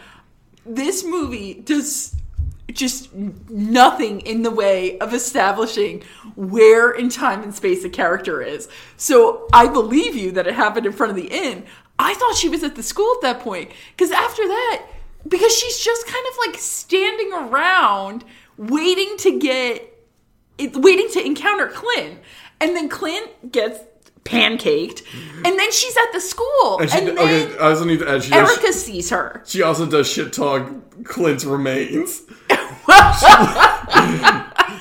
[0.66, 2.14] This movie does
[2.74, 6.04] just nothing in the way of establishing
[6.36, 8.70] where in time and space a character is.
[8.98, 11.66] So I believe you that it happened in front of the inn.
[11.98, 14.86] I thought she was at the school at that point because after that,
[15.28, 18.24] because she's just kind of like standing around
[18.58, 19.94] waiting to get
[20.58, 22.20] it, waiting to encounter Clint,
[22.60, 23.80] and then Clint gets
[24.24, 25.04] pancaked,
[25.46, 28.10] and then she's at the school, And she, and then okay, I also need to
[28.10, 28.24] add.
[28.24, 29.42] She, does, Erica sees her.
[29.46, 30.70] she also does shit talk
[31.04, 32.24] Clint's remains.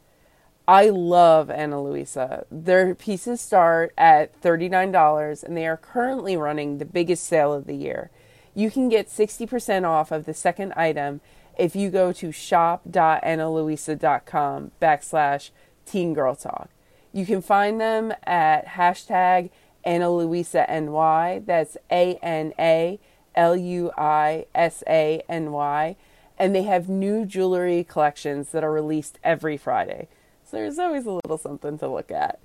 [0.68, 2.46] I love Ana Luisa.
[2.50, 7.76] Their pieces start at $39 and they are currently running the biggest sale of the
[7.76, 8.10] year.
[8.56, 11.22] You can get 60% off of the second item
[11.58, 15.50] if you go to shop.analuisa.com backslash
[15.86, 16.70] teen girl talk.
[17.12, 19.50] You can find them at hashtag
[19.86, 21.46] AnaLuisaNY.
[21.46, 23.00] That's A N A
[23.36, 25.96] L U I S A N Y.
[26.38, 30.10] And they have new jewelry collections that are released every Friday.
[30.44, 32.40] So there's always a little something to look at.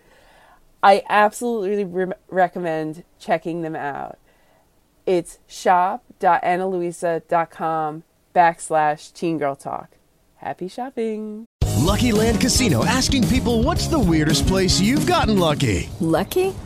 [0.82, 4.18] I absolutely re- recommend checking them out.
[5.10, 9.96] It's shop.analuisa.com backslash teen girl talk.
[10.36, 11.46] Happy shopping.
[11.78, 15.90] Lucky Land Casino asking people what's the weirdest place you've gotten lucky?
[15.98, 16.54] Lucky?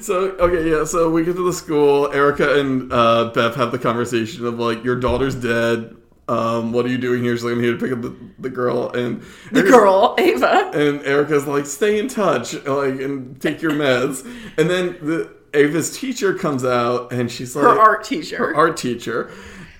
[0.00, 0.84] So okay, yeah.
[0.84, 2.10] So we get to the school.
[2.12, 5.96] Erica and uh, Beth have the conversation of like, your daughter's dead.
[6.26, 7.34] Um, what are you doing here?
[7.36, 9.22] She's like, I'm here to pick up the, the girl and
[9.52, 10.70] The Erica- girl, Ava.
[10.72, 14.24] And Erica's like, stay in touch, like, and take your meds.
[14.56, 18.38] And then the Ava's teacher comes out and she's like Her art teacher.
[18.38, 19.30] her art teacher,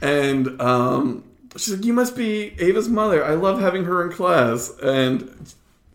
[0.03, 1.25] and um,
[1.57, 3.25] she's like, "You must be Ava's mother.
[3.25, 5.29] I love having her in class." And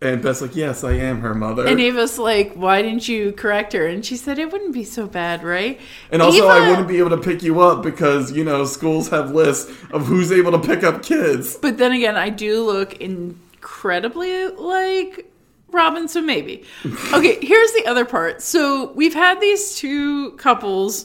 [0.02, 3.72] and Beth's like, "Yes, I am her mother." And Ava's like, "Why didn't you correct
[3.72, 5.78] her?" And she said, "It wouldn't be so bad, right?"
[6.10, 9.32] And also, I wouldn't be able to pick you up because you know schools have
[9.32, 11.56] lists of who's able to pick up kids.
[11.56, 15.30] But then again, I do look incredibly like
[15.72, 16.64] Robin, so maybe.
[17.12, 18.40] Okay, here's the other part.
[18.40, 21.04] So we've had these two couples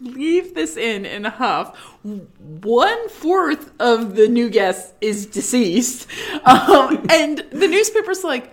[0.00, 1.76] leave this inn in a huff.
[2.02, 6.06] One fourth of the new guest is deceased,
[6.44, 8.52] um, and the newspaper's like.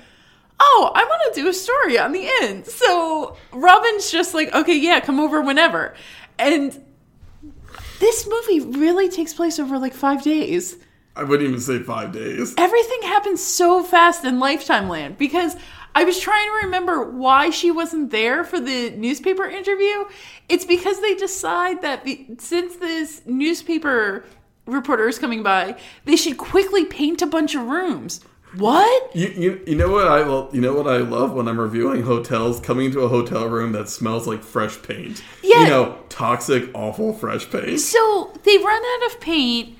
[0.59, 2.63] Oh, I want to do a story on the inn.
[2.63, 5.93] So Robin's just like, okay, yeah, come over whenever.
[6.39, 6.83] And
[7.99, 10.77] this movie really takes place over like five days
[11.17, 12.53] I wouldn't even say five days.
[12.57, 15.55] everything happens so fast in Lifetime Land because
[15.97, 20.05] I was trying to remember why she wasn't there for the newspaper interview.
[20.47, 24.23] It's because they decide that be, since this newspaper
[24.67, 25.75] reporter is coming by,
[26.05, 28.21] they should quickly paint a bunch of rooms.
[28.57, 29.15] What?
[29.15, 32.03] You, you, you know what I lo- you know what I love when I'm reviewing
[32.03, 35.23] hotels coming into a hotel room that smells like fresh paint.
[35.41, 35.63] Yeah.
[35.63, 37.79] You know, toxic, awful fresh paint.
[37.79, 39.75] So they run out of paint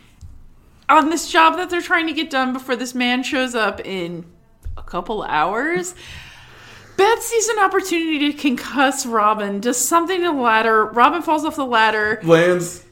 [0.90, 4.26] on this job that they're trying to get done before this man shows up in
[4.78, 5.96] a couple hours.
[6.96, 10.86] Beth sees an opportunity to concuss Robin, does something to the ladder.
[10.86, 12.20] Robin falls off the ladder.
[12.24, 12.84] Lands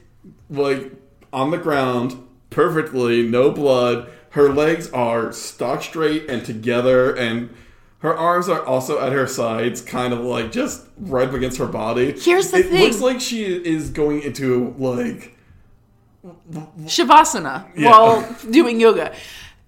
[0.48, 0.92] like
[1.32, 4.08] on the ground perfectly, no blood.
[4.30, 7.50] Her legs are stock straight and together, and
[8.00, 11.66] her arms are also at her sides, kind of like just right up against her
[11.66, 12.12] body.
[12.12, 12.82] Here's the it thing.
[12.82, 15.36] It looks like she is going into like
[16.84, 17.90] Shavasana Yeah.
[17.90, 19.14] while doing yoga.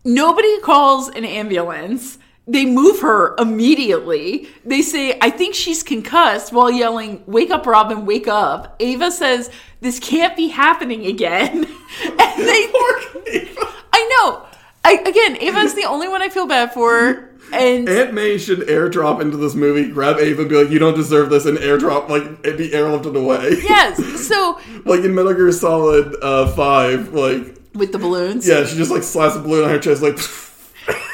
[0.08, 2.16] Nobody calls an ambulance.
[2.46, 4.48] They move her immediately.
[4.64, 8.74] They say, I think she's concussed while yelling, Wake up, Robin, wake up.
[8.80, 9.50] Ava says,
[9.82, 11.56] This can't be happening again.
[12.04, 12.70] and they.
[13.92, 14.46] I know.
[14.82, 17.28] I, again, Ava's the only one I feel bad for.
[17.52, 20.94] And Aunt May should airdrop into this movie, grab Ava, and be like, "You don't
[20.94, 23.56] deserve this," and airdrop like be airlifted away.
[23.62, 28.46] yes, so like in Metal Gear Solid uh, Five, like with the balloons.
[28.46, 30.18] yeah, she just like slaps a balloon on her chest, like.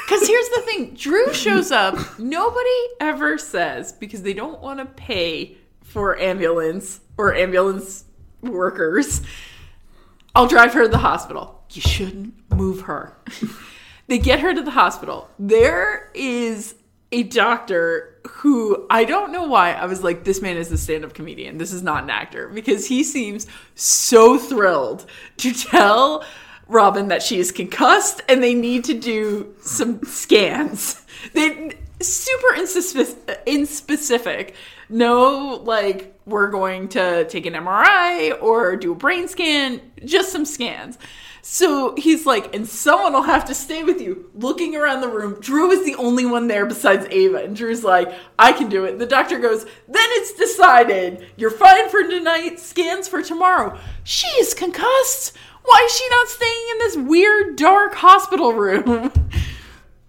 [0.05, 2.19] Because here's the thing Drew shows up.
[2.19, 8.05] Nobody ever says, because they don't want to pay for ambulance or ambulance
[8.41, 9.21] workers,
[10.35, 11.63] I'll drive her to the hospital.
[11.71, 13.17] You shouldn't move her.
[14.07, 15.27] they get her to the hospital.
[15.39, 16.75] There is
[17.11, 21.05] a doctor who I don't know why I was like, this man is a stand
[21.05, 21.57] up comedian.
[21.57, 25.05] This is not an actor because he seems so thrilled
[25.37, 26.25] to tell
[26.67, 31.01] Robin that she is concussed and they need to do some scans.
[31.33, 34.53] They super inspec- inspecific.
[34.89, 40.45] No, like, we're going to take an MRI or do a brain scan, just some
[40.45, 40.97] scans.
[41.41, 44.31] So he's like, and someone will have to stay with you.
[44.33, 47.37] Looking around the room, Drew is the only one there besides Ava.
[47.37, 48.97] And Drew's like, I can do it.
[48.97, 51.27] The doctor goes, then it's decided.
[51.37, 53.77] You're fine for tonight, scans for tomorrow.
[54.03, 55.33] She is concussed.
[55.65, 59.11] Why is she not staying in this weird, dark hospital room?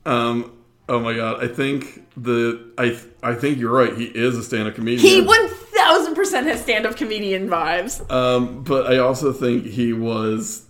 [0.05, 0.53] Um.
[0.89, 1.43] Oh my god.
[1.43, 3.97] I think the I I think you're right.
[3.97, 5.01] He is a stand-up comedian.
[5.01, 8.09] He 1000% has stand up comedian vibes.
[8.11, 8.63] Um.
[8.63, 10.65] But I also think he was.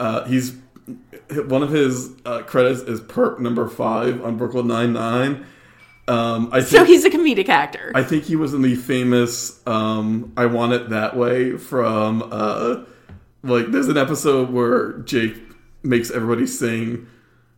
[0.00, 0.24] Uh.
[0.24, 0.56] He's
[1.46, 5.46] one of his uh, credits is perp number five on Brooklyn Nine Nine.
[6.08, 6.48] Um.
[6.52, 7.92] I think, So he's a comedic actor.
[7.94, 12.84] I think he was in the famous um, "I Want It That Way" from uh,
[13.42, 13.70] like.
[13.70, 15.36] There's an episode where Jake
[15.82, 17.06] makes everybody sing.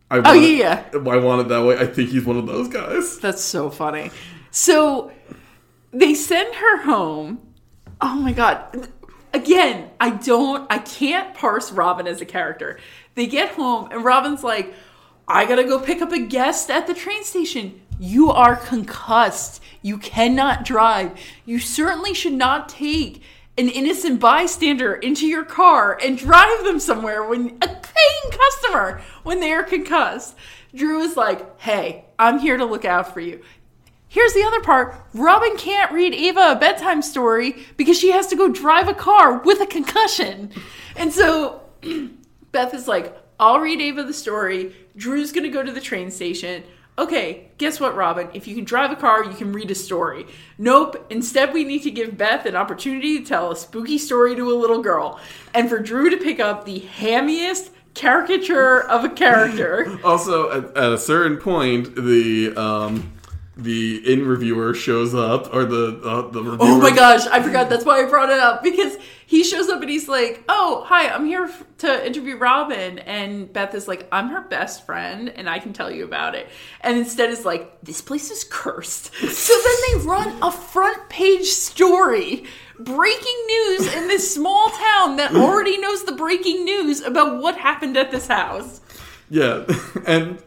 [0.09, 1.77] I want Oh, it- yeah, I want it that way.
[1.77, 3.17] I think he's one of those guys.
[3.19, 4.11] That's so funny.
[4.51, 5.11] So
[5.91, 7.39] they send her home.
[8.01, 8.89] Oh my god.
[9.33, 12.77] Again, I don't I can't parse Robin as a character.
[13.15, 14.73] They get home and Robin's like,
[15.27, 17.79] I gotta go pick up a guest at the train station.
[17.97, 19.61] You are concussed.
[19.81, 21.17] You cannot drive.
[21.45, 23.21] You certainly should not take
[23.57, 29.39] an innocent bystander into your car and drive them somewhere when a paying customer when
[29.39, 30.35] they are concussed.
[30.73, 33.41] Drew is like, hey, I'm here to look out for you.
[34.07, 38.35] Here's the other part Robin can't read Ava a bedtime story because she has to
[38.35, 40.51] go drive a car with a concussion.
[40.95, 41.61] And so
[42.51, 44.75] Beth is like, I'll read Ava the story.
[44.95, 46.63] Drew's gonna go to the train station.
[46.99, 48.27] Okay, guess what, Robin?
[48.33, 50.25] If you can drive a car, you can read a story.
[50.57, 51.05] Nope.
[51.09, 54.53] Instead, we need to give Beth an opportunity to tell a spooky story to a
[54.53, 55.19] little girl.
[55.53, 59.99] And for Drew to pick up the hammiest caricature of a character.
[60.03, 63.11] Also, at, at a certain point, the um,
[63.57, 66.57] the inn reviewer shows up or the uh, the reviewer.
[66.61, 67.69] Oh my gosh, I forgot.
[67.69, 71.09] That's why I brought it up because he shows up and he's like, "Oh, hi,
[71.09, 75.49] I'm here f- to interview Robin." And Beth is like, "I'm her best friend, and
[75.49, 76.47] I can tell you about it."
[76.79, 81.47] And instead is like, "This place is cursed." so then they run a front page
[81.47, 82.45] story,
[82.79, 87.97] breaking news in this small town that already knows the breaking news about what happened
[87.97, 88.79] at this house.
[89.29, 89.65] Yeah,
[90.07, 90.41] and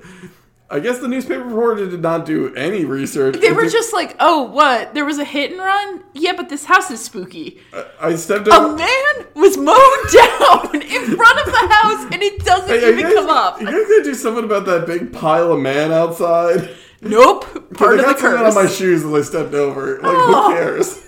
[0.75, 3.37] I guess the newspaper reporter did not do any research.
[3.41, 4.93] They were just like, "Oh, what?
[4.93, 6.03] There was a hit and run?
[6.15, 7.61] Yeah, but this house is spooky."
[8.01, 9.77] I stepped A man was mowed
[10.13, 13.61] down in front of the house and it doesn't Hey, even guys, come up.
[13.61, 16.75] You guys gonna do something about that big pile of man outside?
[17.01, 17.45] Nope.
[17.75, 19.95] Part I of the got something on my shoes as I stepped over.
[20.01, 20.49] Like, Oh.
[20.49, 21.01] who cares?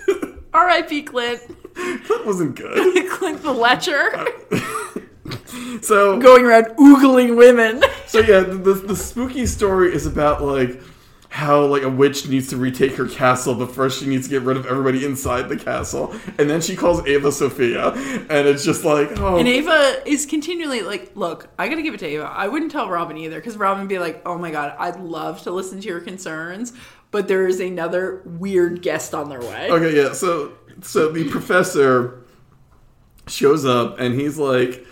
[0.53, 1.01] R.I.P.
[1.03, 1.41] Clint.
[1.75, 3.09] that wasn't good.
[3.11, 4.27] Clint the Lecher.
[5.81, 7.83] So Going around oogling women.
[8.07, 10.81] So yeah, the, the spooky story is about like
[11.29, 14.43] how like a witch needs to retake her castle, but first she needs to get
[14.43, 18.85] rid of everybody inside the castle, and then she calls Ava Sophia, and it's just
[18.85, 19.37] like oh.
[19.37, 22.25] And Ava is continually like, look, I gotta give it to Ava.
[22.25, 25.41] I wouldn't tell Robin either, because Robin would be like, oh my god, I'd love
[25.43, 26.71] to listen to your concerns,
[27.11, 29.69] but there is another weird guest on their way.
[29.69, 30.13] Okay, yeah.
[30.13, 32.23] So so the professor
[33.27, 34.85] shows up and he's like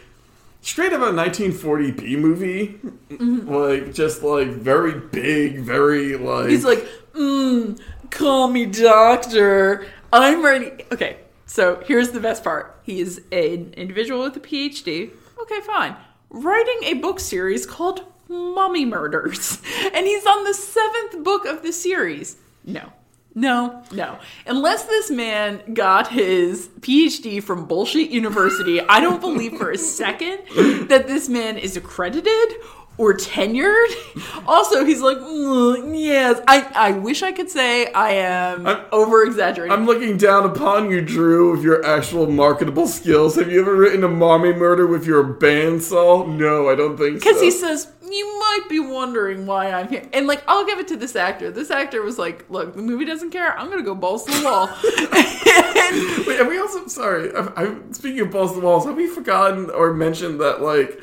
[0.65, 2.79] straight up a 1940 B movie,
[3.19, 9.85] like just like very big, very like He's like, mm, call me doctor.
[10.11, 10.71] I'm ready.
[10.91, 12.79] Okay, so here's the best part.
[12.83, 15.11] He is an individual with a PhD.
[15.41, 15.95] Okay, fine.
[16.29, 19.61] Writing a book series called Mummy Murders.
[19.93, 22.35] And he's on the seventh book of the series.
[22.65, 22.91] No.
[23.37, 24.17] No, no.
[24.47, 30.39] Unless this man got his PhD from bullshit university, I don't believe for a second
[30.87, 32.53] that this man is accredited
[32.97, 33.87] or tenured.
[34.47, 39.23] Also, he's like, "Mm, yes, I, I wish I could say I am I'm, over
[39.23, 39.71] exaggerating.
[39.71, 43.37] I'm looking down upon you, Drew, with your actual marketable skills.
[43.37, 46.27] Have you ever written a mommy murder with your bandsaw?
[46.27, 47.27] No, I don't think so.
[47.27, 50.07] Because he says, You might be wondering why I'm here.
[50.13, 51.49] And, like, I'll give it to this actor.
[51.49, 53.57] This actor was like, Look, the movie doesn't care.
[53.57, 54.67] I'm going to go balls to the wall.
[56.27, 57.33] Wait, have we also sorry?
[57.33, 61.01] I, I, speaking of balls to the walls, have we forgotten or mentioned that like?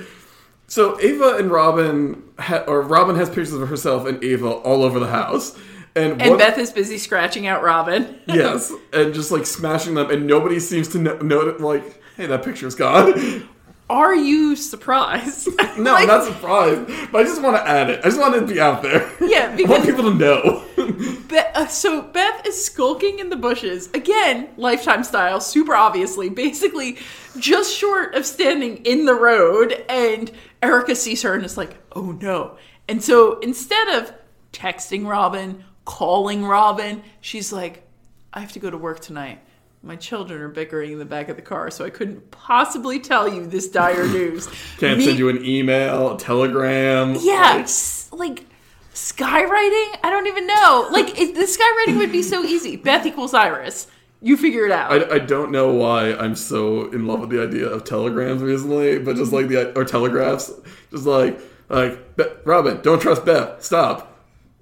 [0.66, 4.98] So Ava and Robin, ha, or Robin has pictures of herself and Ava all over
[4.98, 5.56] the house,
[5.94, 8.18] and, and one- Beth is busy scratching out Robin.
[8.26, 12.42] yes, and just like smashing them, and nobody seems to know, know like, hey, that
[12.42, 13.48] picture's gone.
[13.90, 15.48] Are you surprised?
[15.78, 18.00] No, I'm not surprised, but I just want to add it.
[18.00, 19.10] I just want it to be out there.
[19.22, 20.62] Yeah, I want people to know.
[20.86, 26.98] Be- uh, so Beth is skulking in the bushes again, lifetime style, super obviously, basically
[27.38, 29.84] just short of standing in the road.
[29.88, 30.30] And
[30.62, 32.56] Erica sees her and is like, "Oh no!"
[32.88, 34.12] And so instead of
[34.52, 37.86] texting Robin, calling Robin, she's like,
[38.32, 39.40] "I have to go to work tonight.
[39.84, 43.26] My children are bickering in the back of the car, so I couldn't possibly tell
[43.32, 47.16] you this dire news." Can't Me- send you an email, a telegram.
[47.20, 47.68] yeah, like-
[48.12, 48.46] like
[48.94, 49.98] skywriting.
[50.02, 50.88] I don't even know.
[50.90, 52.76] Like it, the skywriting would be so easy.
[52.76, 53.86] Beth equals Iris.
[54.20, 54.92] You figure it out.
[55.10, 58.98] I, I don't know why I'm so in love with the idea of telegrams recently,
[58.98, 60.52] but just like the or telegraphs,
[60.90, 61.98] just like like
[62.44, 63.62] Robin, don't trust Beth.
[63.64, 64.08] Stop.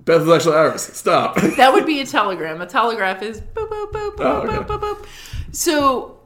[0.05, 0.85] Beth is actually Iris.
[0.97, 1.37] Stop.
[1.57, 2.61] that would be a telegram.
[2.63, 4.57] A telegraph is boop boop boop boop Oh, okay.
[4.57, 5.07] boop boop boop.
[5.53, 6.21] So,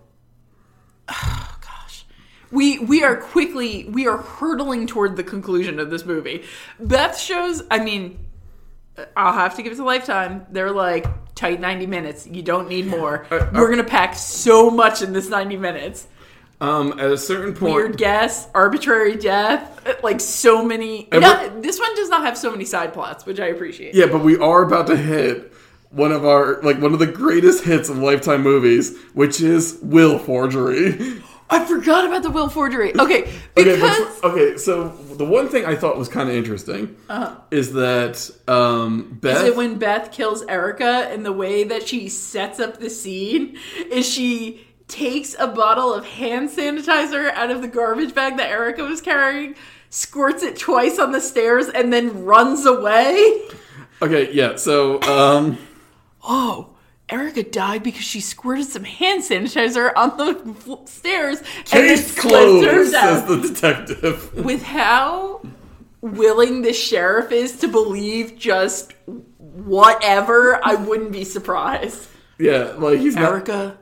[2.54, 6.44] we we are quickly we are hurtling toward the conclusion of this movie.
[6.80, 7.62] Beth shows.
[7.70, 8.18] I mean,
[9.16, 10.46] I'll have to give it to Lifetime.
[10.50, 12.26] They're like tight ninety minutes.
[12.26, 13.26] You don't need more.
[13.30, 16.06] Uh, We're gonna pack so much in this ninety minutes.
[16.60, 21.08] um, at a certain point, Weird guess, arbitrary death, like so many.
[21.12, 23.94] Not, this one does not have so many side plots, which I appreciate.
[23.94, 25.52] yeah, but we are about to hit
[25.90, 30.18] one of our like one of the greatest hits of Lifetime movies, which is Will
[30.18, 31.20] Forgery.
[31.50, 32.92] I forgot about the will forgery.
[32.98, 33.22] Okay,
[33.56, 34.56] Okay, because but, okay.
[34.56, 37.36] So the one thing I thought was kind of interesting Uh-huh.
[37.50, 39.42] is that um, Beth.
[39.42, 43.56] Is it when Beth kills Erica and the way that she sets up the scene
[43.90, 48.82] is she takes a bottle of hand sanitizer out of the garbage bag that Erica
[48.84, 49.54] was carrying,
[49.90, 53.42] squirts it twice on the stairs, and then runs away?
[54.02, 54.56] okay, yeah.
[54.56, 55.58] So um,
[56.22, 56.73] Oh,
[57.08, 63.40] Erica died because she squirted some hand sanitizer on the stairs case closed, says the
[63.40, 64.34] detective.
[64.44, 65.42] With how
[66.00, 68.94] willing the sheriff is to believe just
[69.36, 72.08] whatever, I wouldn't be surprised.
[72.38, 73.32] Yeah, like he's not.
[73.32, 73.78] Erica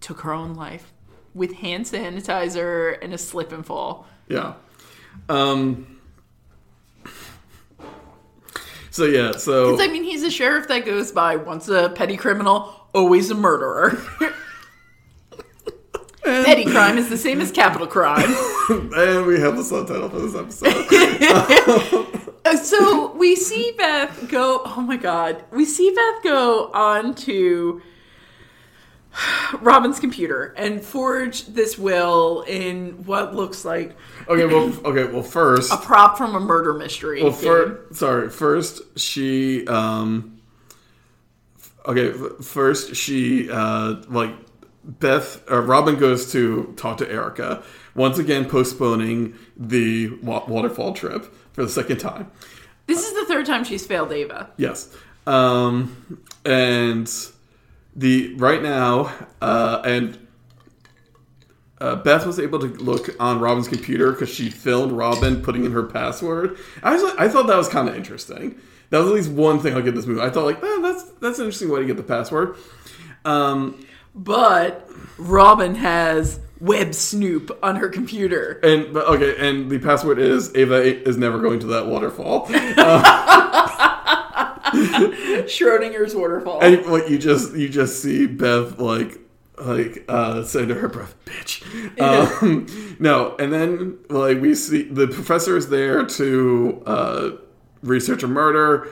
[0.00, 0.92] took her own life
[1.32, 4.06] with hand sanitizer and a slip and fall.
[4.28, 4.54] Yeah.
[5.28, 5.99] Um
[8.90, 12.16] So yeah, so Because I mean, he's a sheriff that goes by once a petty
[12.16, 14.02] criminal, always a murderer.
[16.24, 18.34] petty crime is the same as capital crime.
[18.68, 22.06] and we have the subtitle for this episode.
[22.64, 24.62] So we see Beth go.
[24.64, 27.80] Oh my god, we see Beth go onto
[29.60, 33.96] Robin's computer and forge this will in what looks like
[34.28, 37.22] okay, well, okay, well, first, a prop from a murder mystery.
[37.22, 40.40] well, fir- sorry, first she, um,
[41.86, 44.34] okay, first she, uh, like
[44.84, 47.62] Beth, uh, Robin goes to talk to Erica
[47.94, 52.30] once again, postponing the wa- waterfall trip for the second time.
[52.86, 54.50] This is the third time she's failed Ava.
[54.56, 54.94] Yes.
[55.26, 57.08] Um, and
[58.00, 60.18] the right now, uh, and
[61.80, 65.72] uh, Beth was able to look on Robin's computer because she filmed Robin putting in
[65.72, 66.58] her password.
[66.82, 68.58] I was, I thought that was kind of interesting.
[68.90, 70.20] That was at least one thing I'll get this movie.
[70.20, 72.56] I thought like, oh, that's that's an interesting way to get the password.
[73.24, 73.84] Um,
[74.14, 74.88] But
[75.18, 78.60] Robin has Web Snoop on her computer.
[78.62, 82.48] and but okay, and the password is Ava is never going to that waterfall.
[82.76, 83.79] Uh,
[85.46, 86.60] Schrodinger's waterfall.
[86.62, 89.18] And like you just you just see Bev like
[89.58, 91.62] like uh say to her breath, bitch.
[92.00, 92.66] Um,
[92.98, 97.30] no, and then like we see the professor is there to uh
[97.82, 98.88] research a murder.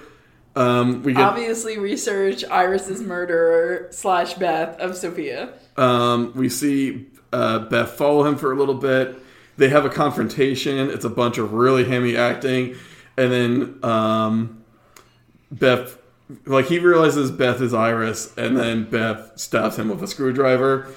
[0.56, 5.52] Um we get Obviously, research Iris's murderer slash Beth of Sophia.
[5.76, 9.16] um we see uh Beth follow him for a little bit.
[9.56, 10.90] They have a confrontation.
[10.90, 12.76] It's a bunch of really hammy acting.
[13.16, 14.64] And then um
[15.50, 15.97] Beth
[16.46, 20.88] like he realizes Beth is Iris and then Beth stabs him with a screwdriver.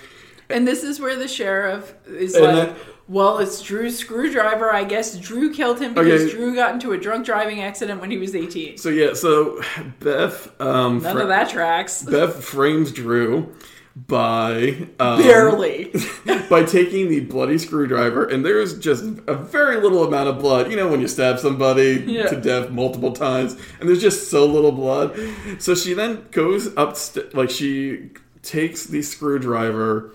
[0.50, 2.76] And this is where the sheriff is And like, then-
[3.08, 4.74] well, it's Drew's screwdriver.
[4.74, 6.32] I guess Drew killed him because Okay.
[6.32, 8.78] Drew got into a drunk driving accident when he was 18.
[8.78, 9.62] So yeah, so
[10.00, 12.04] Beth um None fra- of that tracks.
[12.04, 13.54] Beth frames Drew
[13.96, 15.94] by um, Barely.
[16.50, 20.70] by taking the bloody screwdriver, and there's just a very little amount of blood.
[20.72, 22.28] You know when you stab somebody Yeah.
[22.28, 25.18] to death multiple times, and there's just so little blood.
[25.60, 26.96] So she then goes up,
[27.34, 28.12] like she
[28.44, 30.12] takes the screwdriver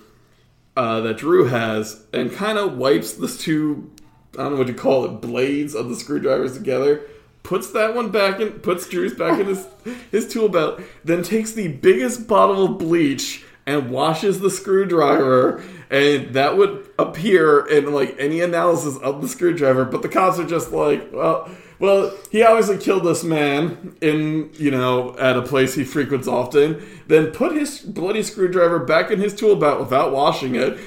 [0.76, 3.90] uh, that Drew has, and kind of wipes the two.
[4.34, 7.02] I don't know what you call it, blades of the screwdrivers together.
[7.42, 9.66] Puts that one back in, puts Drew's back in his
[10.10, 10.80] his tool belt.
[11.04, 15.62] Then takes the biggest bottle of bleach and washes the screwdriver.
[15.90, 19.84] And that would appear in like any analysis of the screwdriver.
[19.84, 24.70] But the cops are just like, well, well, he obviously killed this man in you
[24.70, 26.82] know at a place he frequents often.
[27.06, 30.78] Then put his bloody screwdriver back in his tool belt without washing it.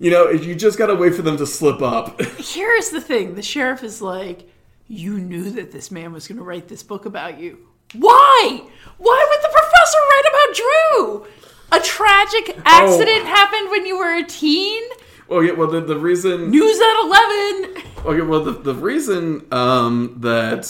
[0.00, 2.20] You know, you just gotta wait for them to slip up.
[2.38, 4.48] Here's the thing the sheriff is like,
[4.86, 7.68] You knew that this man was going to write this book about you.
[7.94, 8.62] Why?
[8.98, 9.37] Why
[9.88, 11.26] professor write about Drew?
[11.70, 14.82] A tragic accident happened when you were a teen?
[15.28, 17.82] Well, yeah, well, the, the reason News at 11.
[18.06, 20.66] Okay, well, the, the reason um, that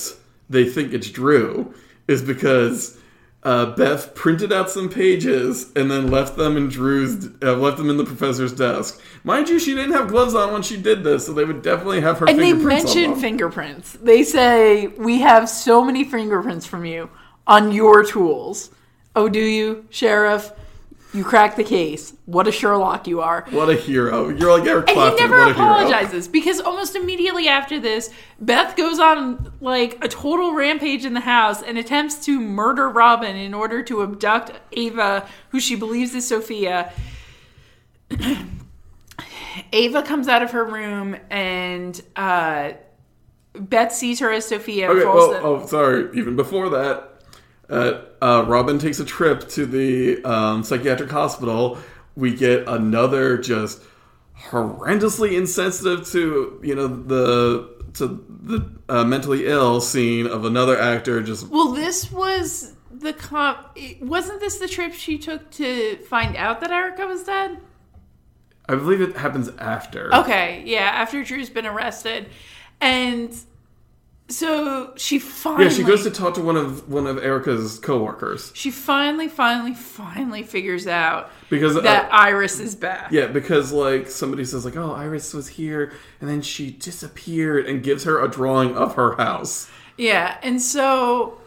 [0.50, 1.72] they think it's Drew
[2.08, 2.98] is because
[3.44, 7.88] uh, Beth printed out some pages and then left them in Drew's, uh, left them
[7.88, 9.00] in the professor's desk.
[9.22, 12.00] Mind you, she didn't have gloves on when she did this, so they would definitely
[12.00, 13.20] have her And they fingerprints on mention them.
[13.20, 13.92] fingerprints.
[13.92, 17.10] They say, We have so many fingerprints from you
[17.46, 18.70] on your tools.
[19.18, 20.52] Oh, do you, Sheriff?
[21.12, 22.12] You crack the case.
[22.26, 23.44] What a Sherlock you are.
[23.50, 24.28] What a hero!
[24.28, 25.66] You're like Eric And he never what a hero.
[25.66, 28.10] apologizes because almost immediately after this,
[28.40, 33.34] Beth goes on like a total rampage in the house and attempts to murder Robin
[33.34, 36.92] in order to abduct Ava, who she believes is Sophia.
[39.72, 42.70] Ava comes out of her room and uh,
[43.54, 44.88] Beth sees her as Sophia.
[44.88, 46.16] Okay, well, oh, sorry.
[46.16, 47.07] Even before that,
[47.70, 51.78] uh, uh, Robin takes a trip to the um, psychiatric hospital.
[52.16, 53.82] We get another just
[54.36, 61.22] horrendously insensitive to you know the to the uh, mentally ill scene of another actor
[61.22, 63.76] just Well, this was the comp.
[64.00, 67.58] Wasn't this the trip she took to find out that Erica was dead?
[68.68, 70.14] I believe it happens after.
[70.14, 72.28] Okay, yeah, after Drew's been arrested.
[72.80, 73.34] And
[74.28, 78.52] so she finally Yeah, she goes to talk to one of one of Erica's coworkers
[78.54, 83.10] she finally, finally, finally figures out because uh, that Iris is back.
[83.10, 87.82] Yeah, because like somebody says like, "Oh, Iris was here," and then she disappeared, and
[87.82, 89.70] gives her a drawing of her house.
[89.96, 91.40] Yeah, and so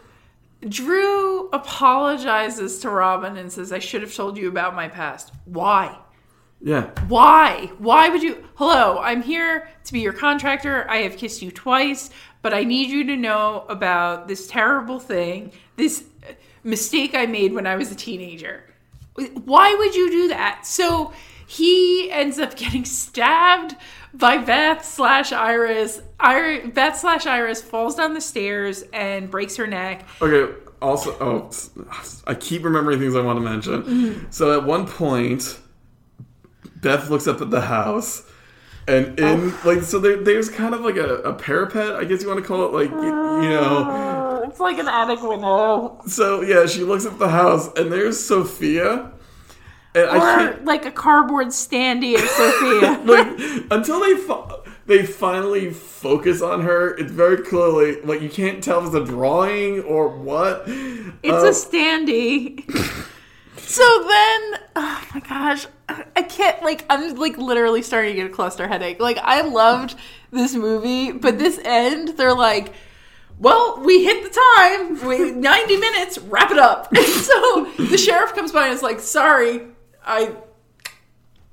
[0.67, 5.31] Drew apologizes to Robin and says, I should have told you about my past.
[5.45, 5.97] Why?
[6.63, 6.89] Yeah.
[7.07, 7.71] Why?
[7.79, 8.43] Why would you?
[8.55, 10.85] Hello, I'm here to be your contractor.
[10.89, 15.51] I have kissed you twice, but I need you to know about this terrible thing,
[15.75, 16.03] this
[16.63, 18.63] mistake I made when I was a teenager.
[19.45, 20.65] Why would you do that?
[20.65, 21.13] So
[21.47, 23.75] he ends up getting stabbed
[24.13, 26.01] by Beth slash Iris.
[26.19, 30.05] Iris Beth slash Iris falls down the stairs and breaks her neck.
[30.21, 30.53] Okay.
[30.81, 31.49] Also, oh,
[32.25, 33.83] I keep remembering things I want to mention.
[33.83, 34.33] Mhm.
[34.33, 35.59] So at one point,
[36.81, 38.23] Beth looks up at the house,
[38.87, 42.27] and in like so there, there's kind of like a, a parapet, I guess you
[42.27, 44.43] want to call it, like y- you know.
[44.47, 46.01] It's like an attic window.
[46.07, 49.11] So yeah, she looks at the house, and there's Sophia,
[49.95, 52.99] and Or like a cardboard standee of Sophia.
[53.05, 53.27] like
[53.71, 54.55] until they fi-
[54.87, 56.95] they finally focus on her.
[56.97, 60.63] It's very clearly like you can't tell if it's a drawing or what.
[60.65, 62.65] It's Uh, a standee.
[63.63, 65.67] so then, oh my gosh,
[66.15, 66.85] I can't like.
[66.89, 68.99] I'm like literally starting to get a cluster headache.
[68.99, 69.95] Like I loved
[70.31, 72.73] this movie, but this end, they're like,
[73.39, 75.07] "Well, we hit the time.
[75.07, 76.17] We 90 minutes.
[76.19, 79.61] Wrap it up." And so the sheriff comes by and is like, "Sorry,
[80.05, 80.35] I."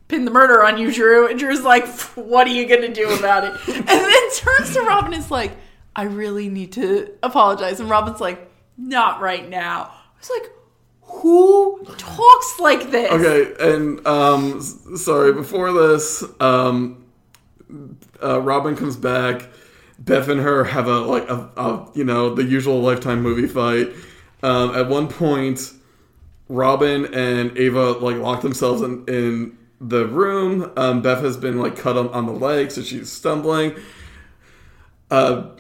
[0.09, 1.29] Pinned the murder on you, Drew.
[1.29, 3.53] And Drew's like, What are you gonna do about it?
[3.69, 5.53] And then turns to Robin and is like,
[5.95, 7.79] I really need to apologize.
[7.79, 9.93] And Robin's like, Not right now.
[9.93, 10.51] I was like,
[11.09, 13.11] Who talks like this?
[13.11, 15.33] Okay, and um, sorry.
[15.33, 17.05] Before this, um,
[18.23, 19.49] uh, Robin comes back.
[19.99, 23.89] Beth and her have a like a, a you know the usual lifetime movie fight.
[24.43, 25.73] Um, at one point,
[26.49, 30.71] Robin and Ava like lock themselves in, in the room.
[30.77, 33.75] Um, Beth has been like cut on, on the leg, so she's stumbling.
[35.11, 35.51] Uh,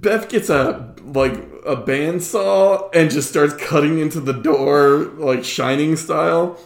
[0.00, 1.34] Beth gets a like
[1.64, 6.58] a bandsaw and just starts cutting into the door like shining style.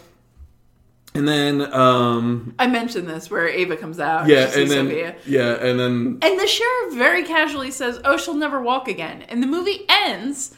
[1.14, 4.26] And then um I mentioned this where Ava comes out.
[4.28, 5.16] yeah, sees and then Sophia.
[5.26, 9.22] yeah, and then And the sheriff very casually says, Oh, she'll never walk again.
[9.22, 10.54] And the movie ends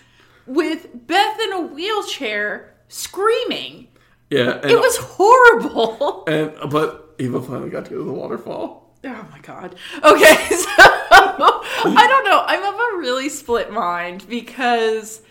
[0.46, 3.88] with Beth in a wheelchair screaming.
[4.30, 6.24] yeah, and, it was horrible.
[6.28, 8.94] and but Eva finally got to go to the waterfall.
[9.04, 9.74] Oh my god.
[10.04, 11.01] Okay, so
[11.84, 12.42] I don't know.
[12.46, 15.22] I'm of a really split mind because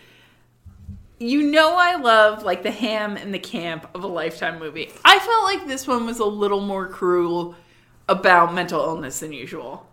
[1.19, 4.91] you know I love like the ham and the camp of a lifetime movie.
[5.05, 7.55] I felt like this one was a little more cruel
[8.09, 9.87] about mental illness than usual.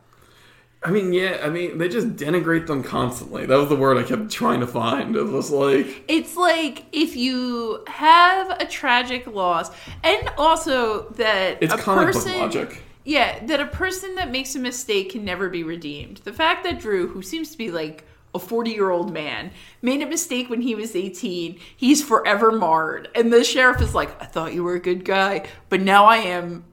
[0.82, 3.46] I mean, yeah, I mean they just denigrate them constantly.
[3.46, 5.16] That was the word I kept trying to find.
[5.16, 9.70] It was like It's like if you have a tragic loss,
[10.04, 12.82] and also that it's a comic person, book logic.
[13.08, 16.18] Yeah, that a person that makes a mistake can never be redeemed.
[16.18, 18.04] The fact that Drew, who seems to be like
[18.34, 19.50] a 40 year old man,
[19.80, 23.08] made a mistake when he was 18, he's forever marred.
[23.14, 26.18] And the sheriff is like, I thought you were a good guy, but now I
[26.18, 26.66] am.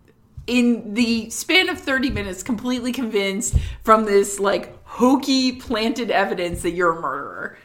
[0.45, 3.55] In the span of 30 minutes, completely convinced
[3.85, 7.57] from this like hokey planted evidence that you're a murderer.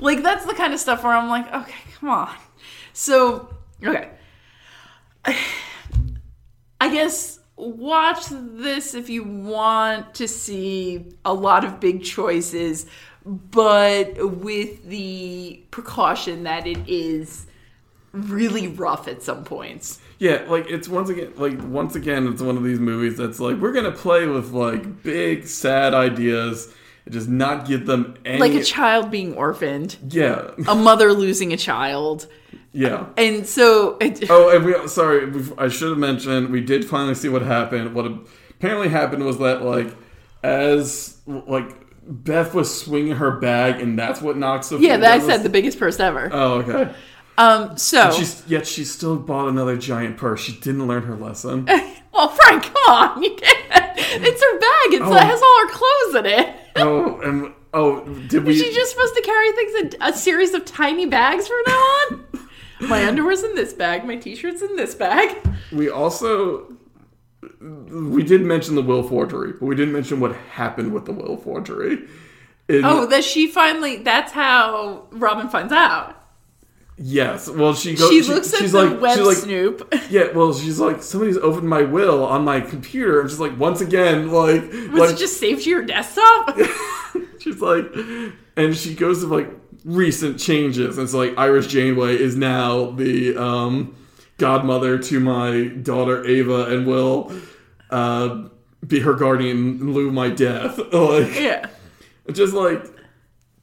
[0.00, 2.36] Like, that's the kind of stuff where I'm like, okay, come on.
[2.92, 4.10] So, okay.
[6.80, 12.86] I guess watch this if you want to see a lot of big choices,
[13.26, 17.46] but with the precaution that it is
[18.12, 20.00] really rough at some points.
[20.18, 23.56] Yeah, like it's once again like once again it's one of these movies that's like
[23.58, 26.72] we're gonna play with like big sad ideas
[27.04, 30.50] and just not give them any Like a child being orphaned, Yeah.
[30.66, 32.26] a mother losing a child.
[32.72, 33.06] Yeah.
[33.16, 33.98] And so
[34.30, 37.94] Oh, and we sorry, I should have mentioned we did finally see what happened.
[37.94, 38.06] What
[38.50, 39.94] apparently happened was that like
[40.42, 41.74] as like
[42.10, 44.88] Beth was swinging her bag, and that's what knocks Sophia.
[44.88, 46.30] Yeah, that said the biggest purse ever.
[46.32, 46.94] Oh, okay.
[47.36, 48.10] Um, so
[48.48, 50.40] yet she still bought another giant purse.
[50.40, 51.66] She didn't learn her lesson.
[52.12, 53.94] well, Frank, come on, you can't.
[53.96, 54.94] It's her bag.
[54.94, 55.14] It's, Oh.
[55.14, 56.56] It has all her clothes in it.
[56.76, 58.54] oh, and oh, did we?
[58.54, 61.72] Is she just supposed to carry things in a series of tiny bags from now
[61.74, 62.24] on?
[62.80, 64.04] My underwear's in this bag.
[64.04, 65.36] My t-shirt's in this bag.
[65.72, 66.72] We also
[67.60, 71.36] we did mention the will forgery, but we didn't mention what happened with the will
[71.36, 71.98] forgery.
[72.68, 73.98] In- oh, that she finally.
[73.98, 76.16] That's how Robin finds out.
[76.98, 77.48] yes.
[77.48, 78.10] Well, she goes.
[78.10, 79.94] she looks at she's the like, web she's like, snoop.
[80.10, 80.32] yeah.
[80.32, 83.20] Well, she's like, somebody's opened my will on my computer.
[83.20, 86.58] I'm just like, once again, like, Was like it just saved to your desktop?
[87.38, 87.86] she's like,
[88.56, 89.48] and she goes to like
[89.84, 90.98] recent changes.
[90.98, 93.96] And it's like Iris Janeway is now the um,
[94.38, 97.32] godmother to my daughter Ava, and will
[97.90, 98.48] uh,
[98.86, 100.78] be her guardian in lieu of my death.
[100.92, 101.68] like, yeah.
[102.30, 102.84] Just like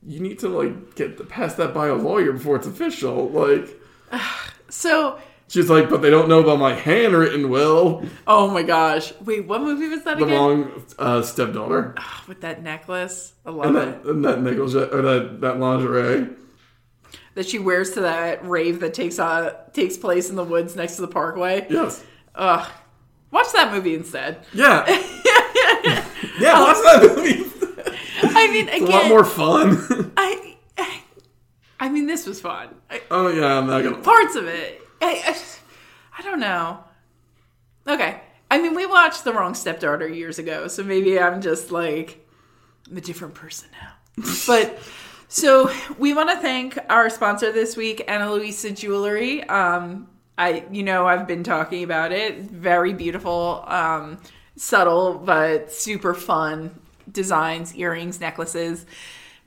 [0.05, 3.29] you need to like get past that by a lawyer before it's official.
[3.29, 3.69] Like,
[4.69, 8.03] So She's like, but they don't know about my handwritten will.
[8.25, 9.13] Oh my gosh!
[9.21, 10.35] Wait, what movie was that The again?
[10.37, 11.93] wrong uh, stepdaughter.
[12.27, 14.03] With that necklace, I love And it.
[14.03, 16.29] that, and that negligee or that, that lingerie.
[17.35, 20.95] That she wears to that rave that takes uh takes place in the woods next
[20.95, 21.67] to the parkway.
[21.69, 22.03] Yes.
[22.33, 22.67] Ugh.
[23.31, 24.45] Watch that movie instead.
[24.53, 24.83] Yeah.
[26.39, 27.43] yeah, watch that movie.
[28.23, 30.11] I mean, It's a lot more fun.
[30.17, 30.55] I,
[31.79, 32.69] I mean, this was fun.
[32.89, 33.97] I, oh yeah, I'm not gonna.
[33.97, 34.81] parts of it.
[35.01, 35.37] I, I,
[36.19, 36.83] I don't know.
[37.87, 38.21] Okay.
[38.49, 42.25] I mean, we watched The Wrong Stepdaughter years ago, so maybe I'm just like,
[42.89, 44.25] I'm a different person now.
[44.47, 44.79] but
[45.27, 49.43] so we want to thank our sponsor this week, Ana Luisa Jewelry.
[49.43, 52.41] Um, I, you know, I've been talking about it.
[52.41, 54.19] Very beautiful, um,
[54.55, 56.79] subtle but super fun
[57.11, 58.85] designs, earrings, necklaces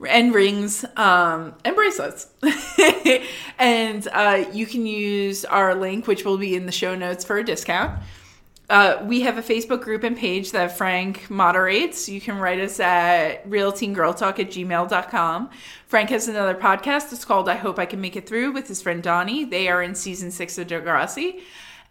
[0.07, 2.27] and rings um, and bracelets.
[3.59, 7.37] and uh, you can use our link, which will be in the show notes for
[7.37, 7.99] a discount.
[8.69, 12.07] Uh, we have a Facebook group and page that Frank moderates.
[12.07, 15.49] You can write us at realteengirltalk at gmail.com.
[15.87, 17.11] Frank has another podcast.
[17.11, 19.43] It's called I Hope I Can Make It Through with his friend Donnie.
[19.43, 21.41] They are in season six of Degrassi.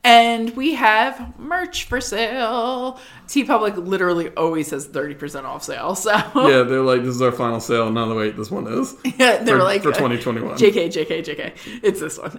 [0.05, 2.99] And we have merch for sale.
[3.27, 5.95] TeePublic literally always has 30% off sale.
[5.95, 7.91] So Yeah, they're like, this is our final sale.
[7.91, 8.95] No, the wait, this one is.
[9.19, 10.57] Yeah, they for, were like for 2021.
[10.57, 11.81] JK, JK, JK.
[11.83, 12.39] It's this one.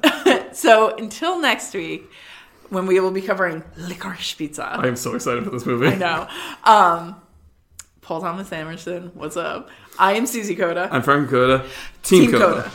[0.54, 2.10] so until next week,
[2.70, 4.64] when we will be covering licorice pizza.
[4.66, 5.88] I am so excited for this movie.
[5.88, 6.28] I know.
[6.64, 7.22] Um,
[8.02, 9.70] Paul Thomas Anderson, what's up?
[9.98, 10.88] I am Susie Coda.
[10.92, 11.66] I'm Frank Coda.
[12.04, 12.64] Team, Team Coda.
[12.64, 12.72] Coda.